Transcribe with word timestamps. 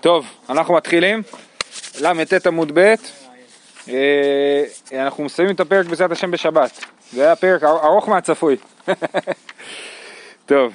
טוב, 0.00 0.26
אנחנו 0.50 0.74
מתחילים, 0.74 1.22
ל"ט 2.00 2.46
עמוד 2.46 2.72
ב', 2.74 2.94
אה, 3.88 4.64
אנחנו 4.92 5.24
מסיימים 5.24 5.54
את 5.54 5.60
הפרק 5.60 5.86
בעזרת 5.86 6.12
השם 6.12 6.30
בשבת, 6.30 6.84
זה 7.12 7.24
היה 7.24 7.36
פרק 7.36 7.64
ארוך 7.64 8.08
מהצפוי. 8.08 8.56
טוב, 10.46 10.74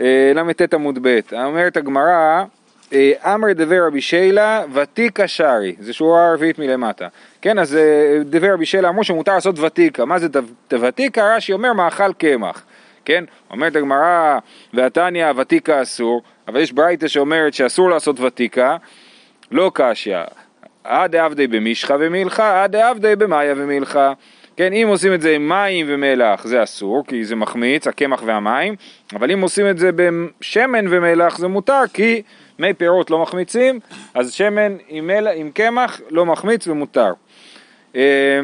אה, 0.00 0.32
ל"ט 0.34 0.74
עמוד 0.74 0.98
ב', 1.02 1.20
אומרת 1.32 1.76
הגמרא, 1.76 2.44
אה, 2.92 3.34
אמר 3.34 3.52
דבר 3.52 3.86
רבי 3.86 4.00
שיילה 4.00 4.62
ותיקה 4.72 5.28
שרי, 5.28 5.76
זה 5.78 5.92
שורה 5.92 6.28
הרביעית 6.28 6.58
מלמטה. 6.58 7.08
כן, 7.40 7.58
אז 7.58 7.78
דבר 8.24 8.52
רבי 8.52 8.66
שיילה 8.66 8.88
אמרו 8.88 9.04
שמותר 9.04 9.34
לעשות 9.34 9.58
ותיקה, 9.58 10.04
מה 10.04 10.18
זה 10.18 10.28
ותיקה? 10.80 11.36
רש"י 11.36 11.52
אומר 11.52 11.72
מאכל 11.72 12.12
קמח. 12.12 12.64
כן? 13.04 13.24
אומרת 13.50 13.76
הגמרא, 13.76 14.38
והתניא 14.74 15.26
ותיקה 15.36 15.82
אסור, 15.82 16.22
אבל 16.48 16.60
יש 16.60 16.72
ברייתא 16.72 17.08
שאומרת 17.08 17.54
שאסור 17.54 17.90
לעשות 17.90 18.20
ותיקה, 18.20 18.76
לא 19.50 19.70
קשיא, 19.74 20.18
עד 20.84 21.16
עבדי 21.16 21.46
במשחה 21.46 21.96
ומילכה, 22.00 22.62
עד 22.62 22.76
עבדי 22.76 23.16
במאיה 23.16 23.54
ומילכה. 23.56 24.12
כן, 24.56 24.72
אם 24.72 24.86
עושים 24.88 25.14
את 25.14 25.20
זה 25.20 25.34
עם 25.34 25.48
מים 25.48 25.86
ומלח 25.88 26.46
זה 26.46 26.62
אסור, 26.62 27.04
כי 27.06 27.24
זה 27.24 27.36
מחמיץ, 27.36 27.86
הקמח 27.86 28.22
והמים, 28.26 28.76
אבל 29.12 29.30
אם 29.30 29.40
עושים 29.40 29.70
את 29.70 29.78
זה 29.78 29.90
בשמן 29.92 30.84
ומלח 30.90 31.38
זה 31.38 31.48
מותר, 31.48 31.82
כי 31.92 32.22
מי 32.58 32.74
פירות 32.74 33.10
לא 33.10 33.22
מחמיצים, 33.22 33.80
אז 34.14 34.32
שמן 34.32 34.76
עם, 34.88 35.06
מלח, 35.06 35.32
עם 35.36 35.50
קמח 35.50 36.00
לא 36.10 36.26
מחמיץ 36.26 36.68
ומותר. 36.68 37.12
אה, 37.96 38.40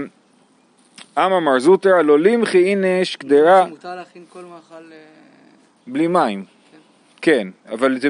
אמר 1.18 1.38
מר 1.38 1.58
זוטרא 1.58 2.02
לא 2.02 2.18
לימחי 2.18 2.64
אינש 2.64 3.16
קדרה 3.16 3.66
מותר 3.66 3.94
להכין 3.94 4.24
כל 4.28 4.40
מאכל... 4.40 4.92
אה, 4.92 4.98
בלי 5.86 6.06
מים. 6.06 6.59
כן, 7.22 7.48
אבל 7.68 7.98
זה, 8.00 8.08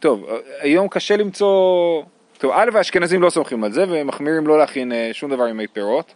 טוב, 0.00 0.26
היום 0.60 0.88
קשה 0.88 1.16
למצוא, 1.16 2.02
טוב, 2.38 2.52
א' 2.54 2.70
האשכנזים 2.74 3.22
לא 3.22 3.30
סומכים 3.30 3.64
על 3.64 3.72
זה 3.72 3.84
ומחמירים 3.88 4.46
לא 4.46 4.58
להכין 4.58 4.92
אה, 4.92 5.10
שום 5.12 5.30
דבר 5.30 5.44
עם 5.44 5.56
מי 5.56 5.66
פירות, 5.66 6.14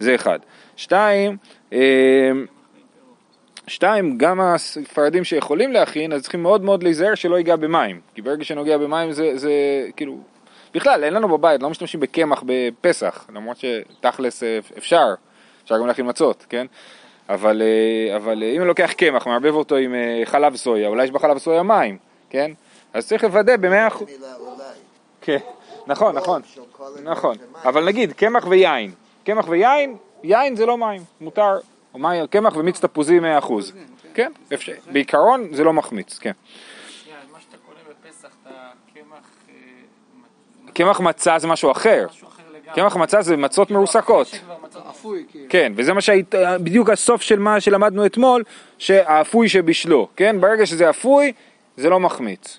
זה 0.00 0.14
אחד. 0.14 0.38
שתיים, 0.76 1.36
אה, 1.72 2.30
שתיים, 3.66 4.18
גם 4.18 4.40
הספרדים 4.40 5.24
שיכולים 5.24 5.72
להכין, 5.72 6.12
אז 6.12 6.22
צריכים 6.22 6.42
מאוד 6.42 6.64
מאוד 6.64 6.82
להיזהר 6.82 7.14
שלא 7.14 7.36
ייגע 7.36 7.56
במים, 7.56 8.00
כי 8.14 8.22
ברגע 8.22 8.44
שנוגע 8.44 8.78
במים 8.78 9.12
זה, 9.12 9.38
זה 9.38 9.52
כאילו, 9.96 10.18
בכלל, 10.74 11.04
אין 11.04 11.14
לנו 11.14 11.28
בבית, 11.28 11.62
לא 11.62 11.70
משתמשים 11.70 12.00
בקמח 12.00 12.42
בפסח, 12.46 13.26
למרות 13.34 13.56
שתכלס 13.56 14.42
אפשר, 14.78 15.14
אפשר 15.64 15.78
גם 15.78 15.86
להכין 15.86 16.08
מצות, 16.08 16.46
כן? 16.48 16.66
אבל, 17.28 17.62
אה, 17.62 18.16
אבל 18.16 18.42
אה, 18.42 18.50
אם 18.50 18.60
אני 18.60 18.68
לוקח 18.68 18.92
קמח, 18.92 19.26
מערבב 19.26 19.54
אותו 19.54 19.76
עם 19.76 19.94
אה, 19.94 20.22
חלב 20.24 20.56
סויה, 20.56 20.88
אולי 20.88 21.04
יש 21.04 21.10
בחלב 21.10 21.38
סויה 21.38 21.62
מים, 21.62 21.98
כן? 22.30 22.50
אז 22.92 23.06
צריך 23.06 23.24
לוודא 23.24 23.56
במאה 23.56 23.86
אחוז. 23.86 24.08
כן, 25.20 25.38
נכון, 25.86 26.14
נכון, 26.14 26.42
נכון. 27.02 27.36
אבל 27.64 27.84
נגיד, 27.84 28.12
קמח 28.12 28.46
ויין. 28.46 28.90
קמח 29.24 29.48
ויין, 29.48 29.96
יין 30.22 30.56
זה 30.56 30.66
לא 30.66 30.78
מים, 30.78 31.02
מותר. 31.20 31.58
קמח 32.30 32.56
ומיץ 32.56 32.80
תפוזי 32.80 33.20
מאה 33.20 33.38
אחוז. 33.38 33.72
כן, 34.14 34.32
אפשר. 34.54 34.72
בעיקרון 34.92 35.48
זה 35.54 35.64
לא 35.64 35.72
מחמיץ, 35.72 36.18
כן. 36.18 36.32
קמח 40.74 41.00
מצה 41.00 41.38
זה 41.38 41.46
משהו 41.46 41.70
אחר. 41.70 42.06
קמח 42.74 42.96
מצה 42.96 43.22
זה 43.22 43.36
מצות 43.36 43.70
מרוסקות. 43.70 44.38
כן, 45.48 45.72
וזה 45.76 45.92
מה 45.92 46.00
שהיית, 46.00 46.34
בדיוק 46.60 46.90
הסוף 46.90 47.22
של 47.22 47.38
מה 47.38 47.60
שלמדנו 47.60 48.06
אתמול, 48.06 48.42
שהאפוי 48.78 49.48
שבשלו, 49.48 50.08
כן? 50.16 50.40
ברגע 50.40 50.66
שזה 50.66 50.90
אפוי, 50.90 51.32
זה 51.76 51.88
לא 51.88 52.00
מחמיץ. 52.00 52.58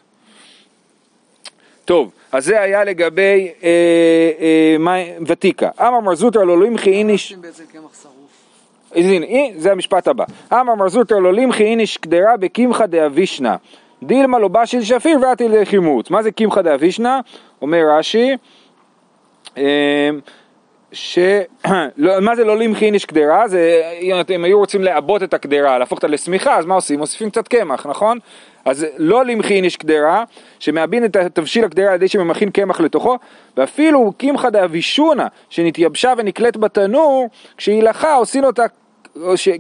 טוב, 1.86 2.11
אז 2.31 2.45
זה 2.45 2.61
היה 2.61 2.84
לגבי 2.84 3.52
אה, 3.64 3.69
אה, 4.39 4.75
מה, 4.80 4.95
ותיקה. 5.28 5.69
אמר 5.80 6.00
מר 6.00 6.16
זוטר 6.16 6.44
לא 6.44 6.61
לימחי 6.61 6.91
איניש... 6.91 7.36
הנה, 8.95 9.25
זה 9.58 9.72
המשפט 9.72 10.07
הבא. 10.07 10.23
אמר 10.53 10.75
מר 10.75 10.90
זוטר 10.90 11.19
לא 11.19 11.34
לימחי 11.34 11.63
איניש 11.63 11.97
קדרה 11.97 12.38
בקמחא 12.38 12.85
דאבישנא. 12.85 13.56
דילמה 14.03 14.40
לא 14.40 14.47
בשיל 14.47 14.84
שפיר 14.84 15.19
ואתי 15.22 15.47
לחימוץ. 15.47 16.09
מה 16.09 16.23
זה 16.23 16.31
קמחא 16.31 16.62
דאבישנא? 16.62 17.19
אומר 17.62 17.84
רש"י. 17.97 18.38
אה, 19.58 20.09
ש... 20.91 21.19
לא, 21.97 22.19
מה 22.22 22.36
זה 22.36 22.44
לא 22.44 22.58
למחיניש 22.58 23.06
קדרה? 23.06 23.47
זה 23.47 23.91
אם 24.30 24.44
היו 24.44 24.59
רוצים 24.59 24.84
לעבות 24.84 25.24
את 25.24 25.34
הקדרה, 25.34 25.80
להפוך 25.80 25.97
אותה 25.97 26.08
לשמיכה, 26.08 26.58
אז 26.58 26.66
מה 26.66 26.75
עושים? 26.75 27.00
מוסיפים 27.00 27.30
קצת 27.30 27.47
קמח, 27.47 27.86
נכון? 27.86 28.19
אז 28.66 28.86
לא 28.97 29.25
למחיניש 29.25 29.78
קדרה, 29.78 30.24
שמאבין 30.59 31.06
את 31.06 31.18
תבשיל 31.18 31.66
הקדרה 31.66 31.90
על 31.90 31.96
ידי 31.96 32.08
שממכין 32.08 32.50
קמח 32.50 32.80
לתוכו, 32.80 33.18
ואפילו 33.58 34.14
קמחא 34.18 34.50
דאבישונה, 34.50 35.28
שנתייבשה 35.50 36.14
ונקלט 36.18 36.58
בתנור, 36.58 37.30
כשהיא 37.58 37.84
לחה 37.84 38.16
עושים 38.16 38.44
אותה 38.44 38.64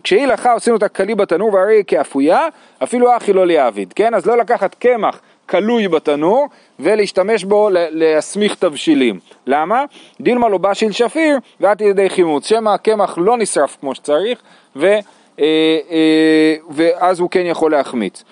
כשהיא 0.03 0.25
לחה 0.25 0.53
עושים 0.53 0.73
אותה 0.73 0.87
קלי 0.87 1.15
בתנור 1.15 1.53
והרי 1.53 1.75
היא 1.75 1.83
כאפויה, 1.87 2.47
אפילו 2.83 3.17
אחי 3.17 3.33
לא 3.33 3.45
ליעביד, 3.47 3.93
כן? 3.93 4.13
אז 4.13 4.25
לא 4.25 4.37
לקחת 4.37 4.75
קמח 4.75 5.21
כלוי 5.53 5.87
בתנור 5.87 6.47
ולהשתמש 6.79 7.43
בו 7.43 7.69
להסמיך 7.71 8.55
תבשילים. 8.55 9.19
למה? 9.47 9.85
דילמה 10.21 10.49
לא 10.49 10.57
בשיל 10.57 10.91
שפיר 10.91 11.37
ועד 11.59 11.81
ידי 11.81 12.09
חימוץ, 12.09 12.47
שמא 12.47 12.69
הקמח 12.69 13.17
לא 13.17 13.37
נשרף 13.37 13.77
כמו 13.79 13.95
שצריך 13.95 14.39
ו, 14.75 14.85
אה, 14.85 14.99
אה, 15.39 16.55
ואז 16.69 17.19
הוא 17.19 17.29
כן 17.29 17.43
יכול 17.45 17.71
להחמיץ. 17.71 18.23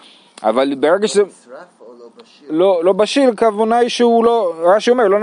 אבל 0.44 0.76
ברגע 0.76 1.08
שזה... 1.08 1.24
לא, 2.50 2.82
לא 2.84 2.94
בשיל, 2.94 3.36
כוונה 3.36 3.78
היא 3.78 3.90
שהוא 3.90 4.26
לא, 4.26 4.54
רש"י 4.58 4.92
אומר, 4.92 5.08
לא 5.08 5.20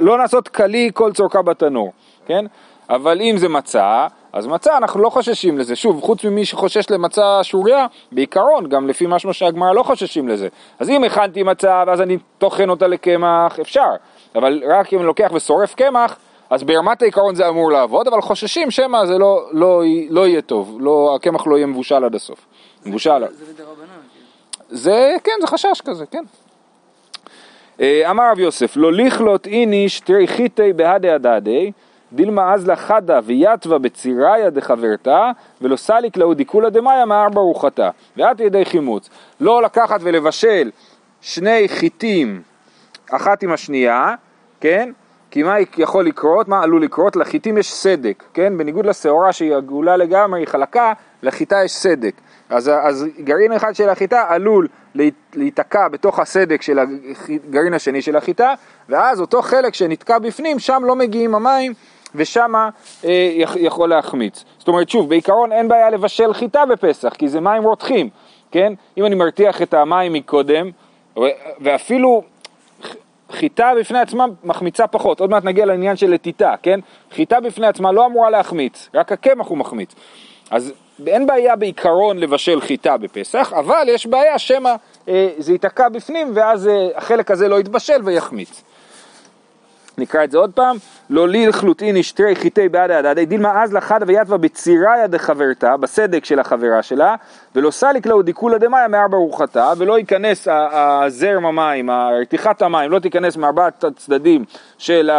לא 0.00 0.18
לעשות 0.18 0.48
קלי 0.48 0.90
כל 0.94 1.12
צורכה 1.12 1.42
בתנור, 1.42 1.92
כן? 2.26 2.44
אבל 2.90 3.20
אם 3.20 3.36
זה 3.38 3.48
מצה, 3.48 4.06
אז 4.32 4.46
מצה 4.46 4.76
אנחנו 4.76 5.00
לא 5.00 5.10
חוששים 5.10 5.58
לזה, 5.58 5.76
שוב, 5.76 6.00
חוץ 6.00 6.24
ממי 6.24 6.44
שחושש 6.44 6.90
למצה 6.90 7.38
שוריה, 7.42 7.86
בעיקרון, 8.12 8.68
גם 8.68 8.88
לפי 8.88 9.06
משמע 9.08 9.32
שהגמרא 9.32 9.72
לא 9.72 9.82
חוששים 9.82 10.28
לזה. 10.28 10.48
אז 10.78 10.90
אם 10.90 11.04
הכנתי 11.04 11.42
מצה 11.42 11.84
ואז 11.86 12.00
אני 12.00 12.18
טוחן 12.38 12.70
אותה 12.70 12.86
לקמח, 12.86 13.60
אפשר, 13.60 13.90
אבל 14.34 14.62
רק 14.66 14.92
אם 14.92 14.98
אני 14.98 15.06
לוקח 15.06 15.30
ושורף 15.34 15.74
קמח, 15.74 16.16
אז 16.50 16.62
ברמת 16.62 17.02
העיקרון 17.02 17.34
זה 17.34 17.48
אמור 17.48 17.72
לעבוד, 17.72 18.08
אבל 18.08 18.20
חוששים 18.20 18.70
שמא 18.70 19.06
זה 19.06 19.18
לא, 19.18 19.48
לא, 19.52 19.82
לא 20.10 20.26
יהיה 20.26 20.42
טוב, 20.42 20.76
לא, 20.80 21.12
הקמח 21.16 21.46
לא 21.46 21.56
יהיה 21.56 21.66
מבושל 21.66 22.04
עד 22.04 22.14
הסוף. 22.14 22.46
מבושל. 22.86 23.10
זה 23.30 23.44
בדרבנן. 23.52 23.86
כאילו. 23.86 24.78
זה, 24.78 25.16
כן, 25.24 25.32
זה 25.40 25.46
חשש 25.46 25.80
כזה, 25.84 26.06
כן. 26.06 26.24
אה, 27.80 28.10
אמר 28.10 28.24
רב 28.30 28.38
יוסף, 28.38 28.76
לא 28.76 28.92
לכלות 28.92 29.46
איניש 29.46 30.00
תרי 30.00 30.26
חיטי 30.26 30.72
בהדי 30.72 31.10
הדדי 31.10 31.72
דילמה 32.12 32.54
אז 32.54 32.68
לחדה 32.68 33.20
ויתווה 33.24 33.78
בציריה 33.78 34.50
דחברתה 34.50 35.30
ולא 35.60 35.76
סליק 35.76 36.16
לאו 36.16 36.34
דיקולה 36.34 36.70
דמאיה 36.70 37.04
מארבע 37.04 37.40
רוחתה 37.40 37.90
ואת 38.16 38.40
ידי 38.40 38.64
חימוץ 38.64 39.10
לא 39.40 39.62
לקחת 39.62 40.00
ולבשל 40.02 40.70
שני 41.20 41.68
חיטים 41.68 42.42
אחת 43.10 43.42
עם 43.42 43.52
השנייה 43.52 44.14
כן 44.60 44.90
כי 45.32 45.42
מה 45.42 45.56
יכול 45.78 46.06
לקרות, 46.06 46.48
מה 46.48 46.62
עלול 46.62 46.82
לקרות? 46.82 47.16
לחיטים 47.16 47.58
יש 47.58 47.74
סדק, 47.74 48.22
כן? 48.34 48.58
בניגוד 48.58 48.86
לשעורה 48.86 49.32
שהיא 49.32 49.54
עגולה 49.54 49.96
לגמרי, 49.96 50.40
היא 50.40 50.46
חלקה, 50.46 50.92
לחיטה 51.22 51.64
יש 51.64 51.72
סדק. 51.72 52.14
אז, 52.50 52.68
אז 52.82 53.06
גרעין 53.20 53.52
אחד 53.52 53.74
של 53.74 53.88
החיטה 53.88 54.24
עלול 54.28 54.68
להיתקע 55.34 55.88
בתוך 55.88 56.18
הסדק 56.18 56.62
של 56.62 56.78
הגרעין 56.78 57.74
השני 57.74 58.02
של 58.02 58.16
החיטה, 58.16 58.54
ואז 58.88 59.20
אותו 59.20 59.42
חלק 59.42 59.74
שנתקע 59.74 60.18
בפנים, 60.18 60.58
שם 60.58 60.82
לא 60.86 60.96
מגיעים 60.96 61.34
המים 61.34 61.72
ושמה 62.14 62.68
אה, 63.04 63.34
יכול 63.56 63.88
להחמיץ. 63.88 64.44
זאת 64.58 64.68
אומרת, 64.68 64.88
שוב, 64.88 65.08
בעיקרון 65.08 65.52
אין 65.52 65.68
בעיה 65.68 65.90
לבשל 65.90 66.32
חיטה 66.32 66.66
בפסח, 66.66 67.14
כי 67.18 67.28
זה 67.28 67.40
מים 67.40 67.62
רותחים, 67.62 68.08
כן? 68.50 68.72
אם 68.98 69.04
אני 69.04 69.14
מרתיח 69.14 69.62
את 69.62 69.74
המים 69.74 70.12
מקודם, 70.12 70.70
ואפילו 71.60 72.22
חיטה 73.30 73.72
בפני 73.78 73.98
עצמה 73.98 74.24
מחמיצה 74.44 74.86
פחות, 74.86 75.20
עוד 75.20 75.30
מעט 75.30 75.44
נגיע 75.44 75.66
לעניין 75.66 75.96
של 75.96 76.10
לטיטה, 76.10 76.54
כן? 76.62 76.80
חיטה 77.12 77.40
בפני 77.40 77.66
עצמה 77.66 77.92
לא 77.92 78.06
אמורה 78.06 78.30
להחמיץ, 78.30 78.88
רק 78.94 79.12
הקמח 79.12 79.46
הוא 79.46 79.58
מחמיץ. 79.58 79.94
אז 80.50 80.72
אין 81.06 81.26
בעיה 81.26 81.56
בעיקרון 81.56 82.18
לבשל 82.18 82.60
חיטה 82.60 82.96
בפסח, 82.96 83.52
אבל 83.52 83.86
יש 83.88 84.06
בעיה 84.06 84.38
שמא 84.38 84.74
אה, 85.08 85.28
זה 85.38 85.52
ייתקע 85.52 85.88
בפנים 85.88 86.30
ואז 86.34 86.68
אה, 86.68 86.88
החלק 86.94 87.30
הזה 87.30 87.48
לא 87.48 87.60
יתבשל 87.60 88.00
ויחמיץ. 88.04 88.62
נקרא 89.98 90.24
את 90.24 90.30
זה 90.30 90.38
עוד 90.38 90.50
פעם, 90.54 90.76
לא 91.10 91.28
ליל 91.28 91.52
חלוטין 91.52 91.96
אשתרי 91.96 92.36
חיטי 92.36 92.68
בעדי 92.68 92.94
הדדי, 92.94 93.26
דילמה 93.26 93.62
אז 93.62 93.74
לחדה 93.74 94.06
ויתווה 94.08 94.38
בציריה 94.38 95.06
דחברתה, 95.06 95.76
בסדק 95.76 96.24
של 96.24 96.38
החברה 96.38 96.82
שלה, 96.82 97.14
ולא 97.54 97.70
סליק 97.70 98.06
לאו 98.06 98.22
דיקולה 98.22 98.58
דמאיה 98.58 98.88
מארבע 98.88 99.16
רוחתה, 99.16 99.72
ולא 99.78 99.98
ייכנס 99.98 100.48
הזרם 100.50 101.46
המים, 101.46 101.90
רתיחת 101.90 102.62
המים, 102.62 102.90
לא 102.90 102.98
תיכנס 102.98 103.36
מארבעת 103.36 103.84
הצדדים 103.84 104.44
של 104.78 105.10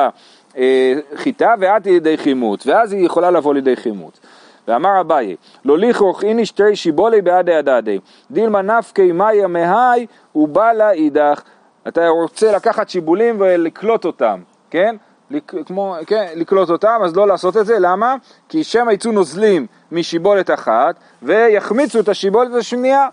החיטה, 0.56 1.54
ועד 1.60 1.88
לידי 1.88 2.18
חימוץ, 2.18 2.68
ואז 2.68 2.94
היא 2.94 3.06
יכולה 3.06 3.32
לבוא 3.32 3.54
לידי 3.54 3.76
חימוץ. 3.76 4.20
ואמר 4.68 5.02
אביי, 5.02 5.36
לא 5.66 5.78
לכרוך 5.78 6.24
איניש 6.24 6.52
תרי 6.52 6.76
שיבולי 6.76 7.22
בעדי 7.22 7.56
הדדי, 7.56 8.00
דילמה 8.32 8.62
נפקי 8.62 9.12
מאיה 9.12 9.48
מהי 9.48 10.06
ובא 10.36 10.72
לה 10.72 10.92
אידך 10.92 11.42
אתה 11.88 12.08
רוצה 12.08 12.52
לקחת 12.52 12.90
שיבולים 12.90 13.36
ולקלוט 13.40 14.06
אותם, 14.06 14.40
כן? 14.74 14.96
לק, 15.32 15.54
כמו, 15.66 15.96
כן, 16.08 16.26
לקלוט 16.36 16.70
אותם, 16.70 17.00
אז 17.06 17.16
לא 17.16 17.28
לעשות 17.28 17.58
את 17.58 17.66
זה, 17.66 17.80
למה? 17.80 18.16
כי 18.50 18.64
שמא 18.64 18.92
יצאו 18.92 19.12
נוזלים 19.12 19.68
משיבולת 19.92 20.52
אחת 20.52 20.96
ויחמיצו 21.22 22.00
את 22.00 22.10
השיבולת 22.10 22.56
השנייה. 22.56 23.08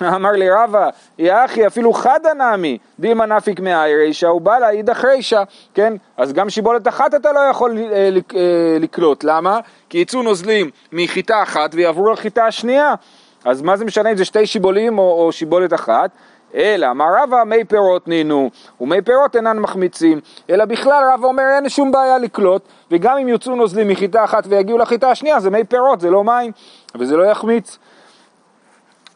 אמר 0.16 0.32
לי 0.32 0.50
רבא, 0.50 0.88
יא 1.18 1.34
אחי 1.44 1.66
אפילו 1.66 1.92
חדא 1.92 2.32
נמי, 2.32 2.78
דימא 2.98 3.24
נפיק 3.24 3.60
מהי 3.60 3.96
רישא 3.96 4.26
ובא 4.26 4.58
לה 4.58 4.70
אידך 4.70 5.04
רישא, 5.04 5.42
כן? 5.74 5.94
אז 6.16 6.32
גם 6.32 6.50
שיבולת 6.50 6.88
אחת 6.88 7.14
אתה 7.14 7.32
לא 7.32 7.40
יכול 7.40 7.78
אה, 7.78 8.08
אה, 8.34 8.76
לקלוט, 8.80 9.24
למה? 9.24 9.60
כי 9.88 9.98
יצאו 9.98 10.22
נוזלים 10.22 10.70
מחיטה 10.92 11.42
אחת 11.42 11.74
ויעברו 11.74 12.12
לחיטה 12.12 12.46
השנייה, 12.46 12.94
אז 13.44 13.62
מה 13.62 13.76
זה 13.76 13.84
משנה 13.84 14.10
אם 14.10 14.16
זה 14.16 14.24
שתי 14.24 14.46
שיבולים 14.46 14.98
או, 14.98 15.24
או 15.24 15.32
שיבולת 15.32 15.74
אחת? 15.74 16.10
אלא 16.54 16.90
אמר 16.90 17.06
רבא 17.22 17.44
מי 17.44 17.64
פירות 17.64 18.08
נינו 18.08 18.50
ומי 18.80 19.02
פירות 19.02 19.36
אינן 19.36 19.58
מחמיצים 19.58 20.20
אלא 20.50 20.64
בכלל 20.64 21.04
רבא 21.12 21.26
אומר 21.26 21.44
אין 21.56 21.68
שום 21.68 21.92
בעיה 21.92 22.18
לקלוט 22.18 22.62
וגם 22.90 23.18
אם 23.18 23.28
יוצאו 23.28 23.56
נוזלים 23.56 23.88
מחיטה 23.88 24.24
אחת 24.24 24.44
ויגיעו 24.48 24.78
לחיטה 24.78 25.10
השנייה 25.10 25.40
זה 25.40 25.50
מי 25.50 25.64
פירות 25.64 26.00
זה 26.00 26.10
לא 26.10 26.24
מים 26.24 26.52
וזה 26.94 27.16
לא 27.16 27.24
יחמיץ 27.24 27.78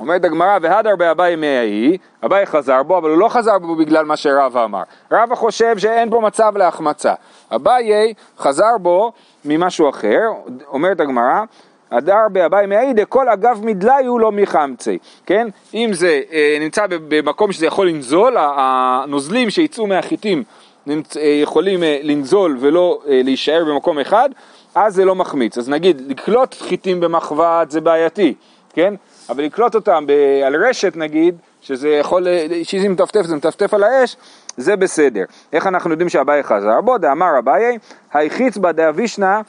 אומרת 0.00 0.24
הגמרא, 0.24 0.58
והדר 0.62 0.96
באביי 0.96 1.36
מאי, 1.36 1.98
אביי 2.24 2.46
חזר 2.46 2.82
בו, 2.82 2.98
אבל 2.98 3.10
הוא 3.10 3.18
לא 3.18 3.28
חזר 3.28 3.58
בו 3.58 3.76
בגלל 3.76 4.04
מה 4.04 4.16
שרבא 4.16 4.64
אמר. 4.64 4.82
רבא 5.12 5.34
חושב 5.34 5.78
שאין 5.78 6.10
בו 6.10 6.20
מצב 6.20 6.56
להחמצה. 6.56 7.14
אביי 7.54 8.14
חזר 8.38 8.78
בו 8.80 9.12
ממשהו 9.44 9.90
אחר, 9.90 10.22
אומרת 10.66 11.00
הגמרא, 11.00 11.42
הדר 11.90 12.28
באביי 12.32 12.66
מאי 12.66 12.92
דכל 12.92 13.28
אגב 13.28 13.60
מדלי 13.64 14.06
הוא 14.06 14.20
לא 14.20 14.32
מחמצי, 14.32 14.98
כן? 15.26 15.48
אם 15.74 15.90
זה 15.92 16.20
אה, 16.32 16.56
נמצא 16.60 16.86
במקום 16.88 17.52
שזה 17.52 17.66
יכול 17.66 17.88
לנזול, 17.88 18.36
הנוזלים 18.38 19.50
שיצאו 19.50 19.86
מהחיטים 19.86 20.44
נמצ... 20.86 21.16
אה, 21.16 21.22
יכולים 21.22 21.82
אה, 21.82 22.00
לנזול 22.02 22.56
ולא 22.60 23.00
אה, 23.08 23.20
להישאר 23.24 23.64
במקום 23.68 23.98
אחד, 23.98 24.30
אז 24.74 24.94
זה 24.94 25.04
לא 25.04 25.14
מחמיץ. 25.14 25.58
אז 25.58 25.68
נגיד, 25.68 26.02
לקלוט 26.08 26.54
חיטים 26.54 27.00
במחבת 27.00 27.70
זה 27.70 27.80
בעייתי, 27.80 28.34
כן? 28.72 28.94
אבל 29.28 29.44
לקלוט 29.44 29.74
אותם 29.74 30.04
ב- 30.06 30.42
על 30.46 30.64
רשת 30.64 30.96
נגיד, 30.96 31.36
שזה 31.62 31.88
יכול, 31.88 32.26
שזה 32.62 32.88
מטפטף, 32.88 33.22
זה 33.22 33.36
מטפטף 33.36 33.74
על 33.74 33.84
האש, 33.84 34.16
זה 34.56 34.76
בסדר. 34.76 35.24
איך 35.52 35.66
אנחנו 35.66 35.90
יודעים 35.90 36.08
שאביי 36.08 36.42
חזר 36.42 36.80
בו? 36.80 36.98
דאמר 36.98 37.38
אביי, 37.38 37.78
היחיץ 38.12 38.56
בה 38.56 38.72
דאבישנא 38.72 39.40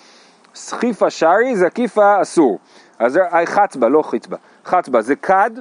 סחיפה 0.56 1.10
שרי 1.10 1.56
זקיפה 1.56 2.22
אסור. 2.22 2.60
אז 3.00 3.20
חצבה, 3.46 3.90
לא 3.90 4.02
חיצבה, 4.02 4.38
חצבה 4.66 5.02
זה 5.02 5.16
כד 5.16 5.52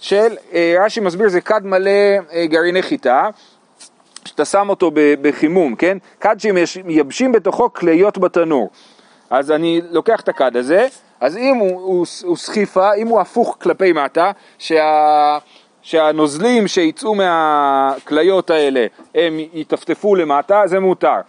של, 0.00 0.36
אה, 0.52 0.76
רש"י 0.84 1.00
מסביר 1.00 1.28
זה 1.28 1.40
כד 1.40 1.66
מלא 1.66 1.90
אה, 2.32 2.46
גרעיני 2.46 2.82
חיטה, 2.82 3.28
שאתה 4.24 4.44
שם 4.44 4.68
אותו 4.68 4.90
בחימום, 4.94 5.76
כן? 5.76 5.98
כד 6.20 6.36
שמייבשים 6.40 7.32
בתוכו 7.32 7.72
כליות 7.72 8.18
בתנור. 8.18 8.70
אז 9.30 9.50
אני 9.50 9.80
לוקח 9.90 10.20
את 10.20 10.28
הכד 10.28 10.56
הזה, 10.56 10.86
אז 11.20 11.36
אם 11.36 11.56
הוא, 11.56 11.80
הוא, 11.80 12.06
הוא 12.24 12.36
סחיפה, 12.36 12.94
אם 12.94 13.08
הוא 13.08 13.20
הפוך 13.20 13.56
כלפי 13.62 13.92
מטה, 13.92 14.30
שה, 14.58 15.38
שהנוזלים 15.82 16.68
שיצאו 16.68 17.14
מהכליות 17.14 18.50
האלה 18.50 18.86
הם 19.14 19.38
יטפטפו 19.52 20.14
למטה, 20.14 20.62
זה 20.66 20.80
מותר. 20.80 21.20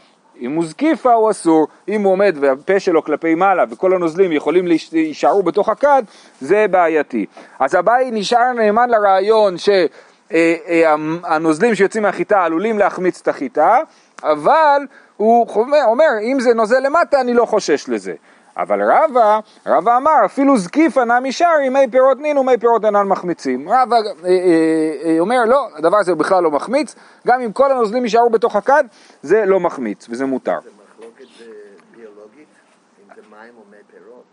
אם 0.41 0.55
הוא 0.55 0.65
זקיפה 0.65 1.13
הוא 1.13 1.31
אסור, 1.31 1.67
אם 1.87 2.01
הוא 2.01 2.11
עומד 2.11 2.35
והפה 2.39 2.79
שלו 2.79 3.03
כלפי 3.03 3.35
מעלה 3.35 3.63
וכל 3.69 3.93
הנוזלים 3.93 4.31
יכולים 4.31 4.67
להישארו 4.91 5.43
בתוך 5.43 5.69
הכד, 5.69 6.03
זה 6.41 6.65
בעייתי. 6.71 7.25
אז 7.59 7.75
הבאי 7.75 8.09
נשאר 8.11 8.53
נאמן 8.53 8.89
לרעיון 8.89 9.55
שהנוזלים 10.31 11.75
שיוצאים 11.75 12.03
מהחיטה 12.03 12.43
עלולים 12.43 12.79
להחמיץ 12.79 13.21
את 13.21 13.27
החיטה, 13.27 13.77
אבל 14.23 14.81
הוא 15.17 15.47
אומר, 15.85 16.09
אם 16.21 16.37
זה 16.39 16.53
נוזל 16.53 16.79
למטה 16.79 17.21
אני 17.21 17.33
לא 17.33 17.45
חושש 17.45 17.89
לזה. 17.89 18.13
אבל 18.57 18.91
רבא, 18.91 19.39
רבא 19.65 19.97
אמר, 19.97 20.25
אפילו 20.25 20.57
זקיפה 20.57 21.05
נמי 21.05 21.31
שרי, 21.31 21.69
מי 21.69 21.87
פירות 21.91 22.19
נין 22.19 22.37
ומי 22.37 22.57
פירות 22.57 22.85
אינן 22.85 23.07
מחמיצים. 23.07 23.69
רבא 23.69 23.95
אה, 23.95 24.01
אה, 24.25 24.31
אה, 25.05 25.19
אומר, 25.19 25.45
לא, 25.45 25.67
הדבר 25.77 25.97
הזה 25.97 26.15
בכלל 26.15 26.43
לא 26.43 26.51
מחמיץ, 26.51 26.95
גם 27.27 27.41
אם 27.41 27.51
כל 27.51 27.71
הנוזלים 27.71 28.03
יישארו 28.03 28.29
בתוך 28.29 28.55
הכד, 28.55 28.83
זה 29.21 29.45
לא 29.45 29.59
מחמיץ 29.59 30.07
וזה 30.09 30.25
מותר. 30.25 30.59
זה 30.63 30.69
מחלוקת 30.69 31.25
אה, 31.41 31.45
ביולוגית, 31.95 32.47
אם 32.99 33.15
זה 33.15 33.21
מים 33.31 33.53
או 33.57 33.63
מי 33.71 33.77
פירות. 33.91 34.23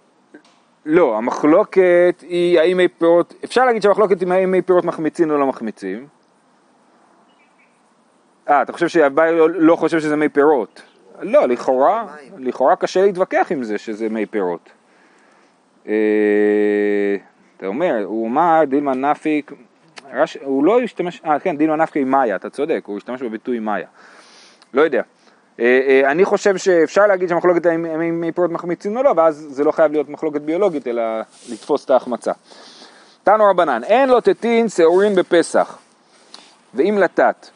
לא, 0.86 1.16
המחלוקת 1.16 2.16
היא 2.20 2.60
האם 2.60 2.76
מי 2.76 2.88
פירות, 2.88 3.34
אפשר 3.44 3.64
להגיד 3.64 3.82
שהמחלוקת 3.82 4.20
היא 4.20 4.32
האם 4.32 4.50
מי 4.50 4.62
פירות 4.62 4.84
מחמיצים 4.84 5.30
או 5.30 5.38
לא 5.38 5.46
מחמיצים. 5.46 6.06
אה, 8.48 8.62
אתה 8.62 8.72
חושב 8.72 8.88
שהבעיה 8.88 9.32
לא, 9.32 9.50
לא 9.50 9.76
חושב 9.76 10.00
שזה 10.00 10.16
מי 10.16 10.28
פירות. 10.28 10.82
לא, 11.22 11.48
לכאורה, 11.48 12.06
לכאורה 12.38 12.76
קשה 12.76 13.02
להתווכח 13.02 13.46
עם 13.50 13.62
זה 13.62 13.78
שזה 13.78 14.08
מי 14.08 14.26
פירות. 14.26 14.70
אה, 15.88 15.94
אתה 17.56 17.66
אומר, 17.66 18.04
הוא 18.04 18.28
אמר 18.28 18.62
דילמה 18.66 18.94
נפיק, 18.94 19.52
הוא 20.44 20.64
לא 20.64 20.80
השתמש, 20.80 21.20
אה 21.24 21.38
כן, 21.38 21.56
דילמה 21.56 21.76
נפיק 21.76 22.02
עם 22.02 22.10
מאיה, 22.10 22.36
אתה 22.36 22.50
צודק, 22.50 22.82
הוא 22.86 22.96
השתמש 22.96 23.22
בביטוי 23.22 23.58
מאיה. 23.58 23.86
לא 24.74 24.82
יודע. 24.82 25.02
אה, 25.60 25.80
אה, 25.88 26.10
אני 26.10 26.24
חושב 26.24 26.56
שאפשר 26.56 27.06
להגיד 27.06 27.28
שהמחלוקת 27.28 27.66
האם 27.66 28.20
מי 28.20 28.32
פירות 28.32 28.50
מחמיצים 28.50 28.96
או 28.96 29.02
לא, 29.02 29.14
ואז 29.16 29.46
זה 29.50 29.64
לא 29.64 29.72
חייב 29.72 29.92
להיות 29.92 30.08
מחלוקת 30.08 30.40
ביולוגית, 30.40 30.88
אלא 30.88 31.02
לתפוס 31.50 31.84
את 31.84 31.90
ההחמצה. 31.90 32.32
תנו 33.22 33.44
רבנן, 33.50 33.84
אין 33.84 34.08
לו 34.08 34.20
תתין 34.20 34.69
שעורין 34.69 35.14
בפסח, 35.14 35.78
ואם 36.74 36.98
לטת. 37.00 37.46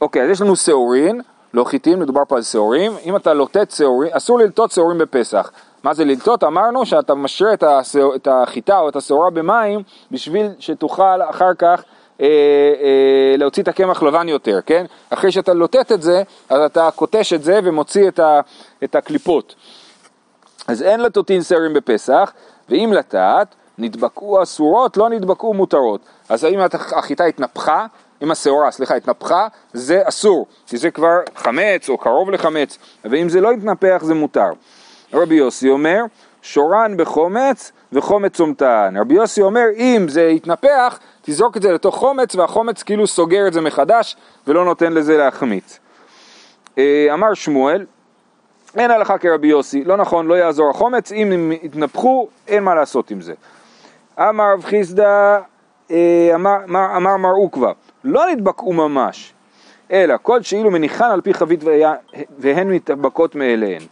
אוקיי, 0.00 0.22
אז 0.22 0.30
יש 0.30 0.40
לנו 0.40 0.56
שעורין, 0.56 1.20
לא 1.54 1.64
חיטים, 1.64 2.00
מדובר 2.00 2.22
פה 2.28 2.36
על 2.36 2.42
שעורים. 2.42 2.92
אם 3.04 3.16
אתה 3.16 3.34
לוטט 3.34 3.70
שעורים, 3.70 4.10
אסור 4.12 4.38
ללטות 4.38 4.70
שעורים 4.70 4.98
בפסח. 4.98 5.50
מה 5.82 5.94
זה 5.94 6.04
ללטות? 6.04 6.44
אמרנו 6.44 6.86
שאתה 6.86 7.14
משרה 7.14 7.52
את, 7.52 7.62
השעור, 7.62 8.14
את 8.14 8.28
החיטה 8.30 8.78
או 8.78 8.88
את 8.88 8.96
השעורה 8.96 9.30
במים 9.30 9.82
בשביל 10.10 10.50
שתוכל 10.58 11.22
אחר 11.30 11.54
כך 11.58 11.84
אה, 12.20 12.26
אה, 12.26 13.36
להוציא 13.38 13.62
את 13.62 13.68
הקמח 13.68 14.02
לבן 14.02 14.28
יותר, 14.28 14.58
כן? 14.66 14.86
אחרי 15.10 15.32
שאתה 15.32 15.54
לוטט 15.54 15.92
את 15.92 16.02
זה, 16.02 16.22
אז 16.48 16.60
אתה 16.60 16.90
קוטש 16.94 17.32
את 17.32 17.42
זה 17.42 17.60
ומוציא 17.64 18.08
את, 18.08 18.18
ה, 18.18 18.40
את 18.84 18.94
הקליפות. 18.94 19.54
אז 20.68 20.82
אין 20.82 21.00
לטוטין 21.00 21.42
שעורים 21.42 21.74
בפסח, 21.74 22.32
ואם 22.68 22.92
לטעת, 22.96 23.54
נדבקו 23.78 24.42
אסורות, 24.42 24.96
לא 24.96 25.08
נדבקו 25.08 25.54
מותרות. 25.54 26.00
אז 26.28 26.44
אם 26.44 26.60
החיטה 26.72 27.24
התנפחה, 27.24 27.86
אם 28.22 28.30
השעורה, 28.30 28.70
סליחה, 28.70 28.94
התנפחה, 28.94 29.48
זה 29.72 30.00
אסור, 30.04 30.46
כי 30.66 30.76
זה 30.76 30.90
כבר 30.90 31.18
חמץ 31.36 31.88
או 31.88 31.98
קרוב 31.98 32.30
לחמץ, 32.30 32.78
ואם 33.04 33.28
זה 33.28 33.40
לא 33.40 33.52
יתנפח 33.52 34.00
זה 34.02 34.14
מותר. 34.14 34.50
רבי 35.12 35.34
יוסי 35.34 35.68
אומר, 35.68 36.02
שורן 36.42 36.96
בחומץ 36.96 37.72
וחומץ 37.92 38.32
צומתן. 38.36 38.94
רבי 39.00 39.14
יוסי 39.14 39.42
אומר, 39.42 39.64
אם 39.76 40.06
זה 40.08 40.22
יתנפח, 40.22 40.98
תזרוק 41.22 41.56
את 41.56 41.62
זה 41.62 41.72
לתוך 41.72 41.96
חומץ, 41.96 42.34
והחומץ 42.34 42.82
כאילו 42.82 43.06
סוגר 43.06 43.46
את 43.46 43.52
זה 43.52 43.60
מחדש, 43.60 44.16
ולא 44.46 44.64
נותן 44.64 44.92
לזה 44.92 45.16
להחמיץ. 45.16 45.78
אה, 46.78 47.06
אמר 47.14 47.34
שמואל, 47.34 47.86
אין 48.76 48.90
הלכה 48.90 49.18
כרבי 49.18 49.48
יוסי, 49.48 49.84
לא 49.84 49.96
נכון, 49.96 50.26
לא 50.26 50.34
יעזור 50.34 50.70
החומץ, 50.70 51.12
אם 51.12 51.32
הם 51.32 51.52
יתנפחו, 51.62 52.28
אין 52.48 52.62
מה 52.62 52.74
לעשות 52.74 53.10
עם 53.10 53.20
זה. 53.20 53.34
אמר 54.18 54.52
רב 54.52 54.64
חיסדא, 54.64 55.38
אמר, 55.90 56.56
אמר, 56.64 56.96
אמר 56.96 57.16
מר 57.16 57.30
עוקבא, 57.30 57.72
לא 58.04 58.26
נדבקו 58.32 58.72
ממש, 58.72 59.32
אלא 59.92 60.14
כל 60.22 60.42
שאילו 60.42 60.70
מניחן 60.70 61.10
על 61.10 61.20
פי 61.20 61.34
חבית 61.34 61.64
והן 62.38 62.70
מתאבקות 62.70 63.34
מאליהן, 63.34 63.82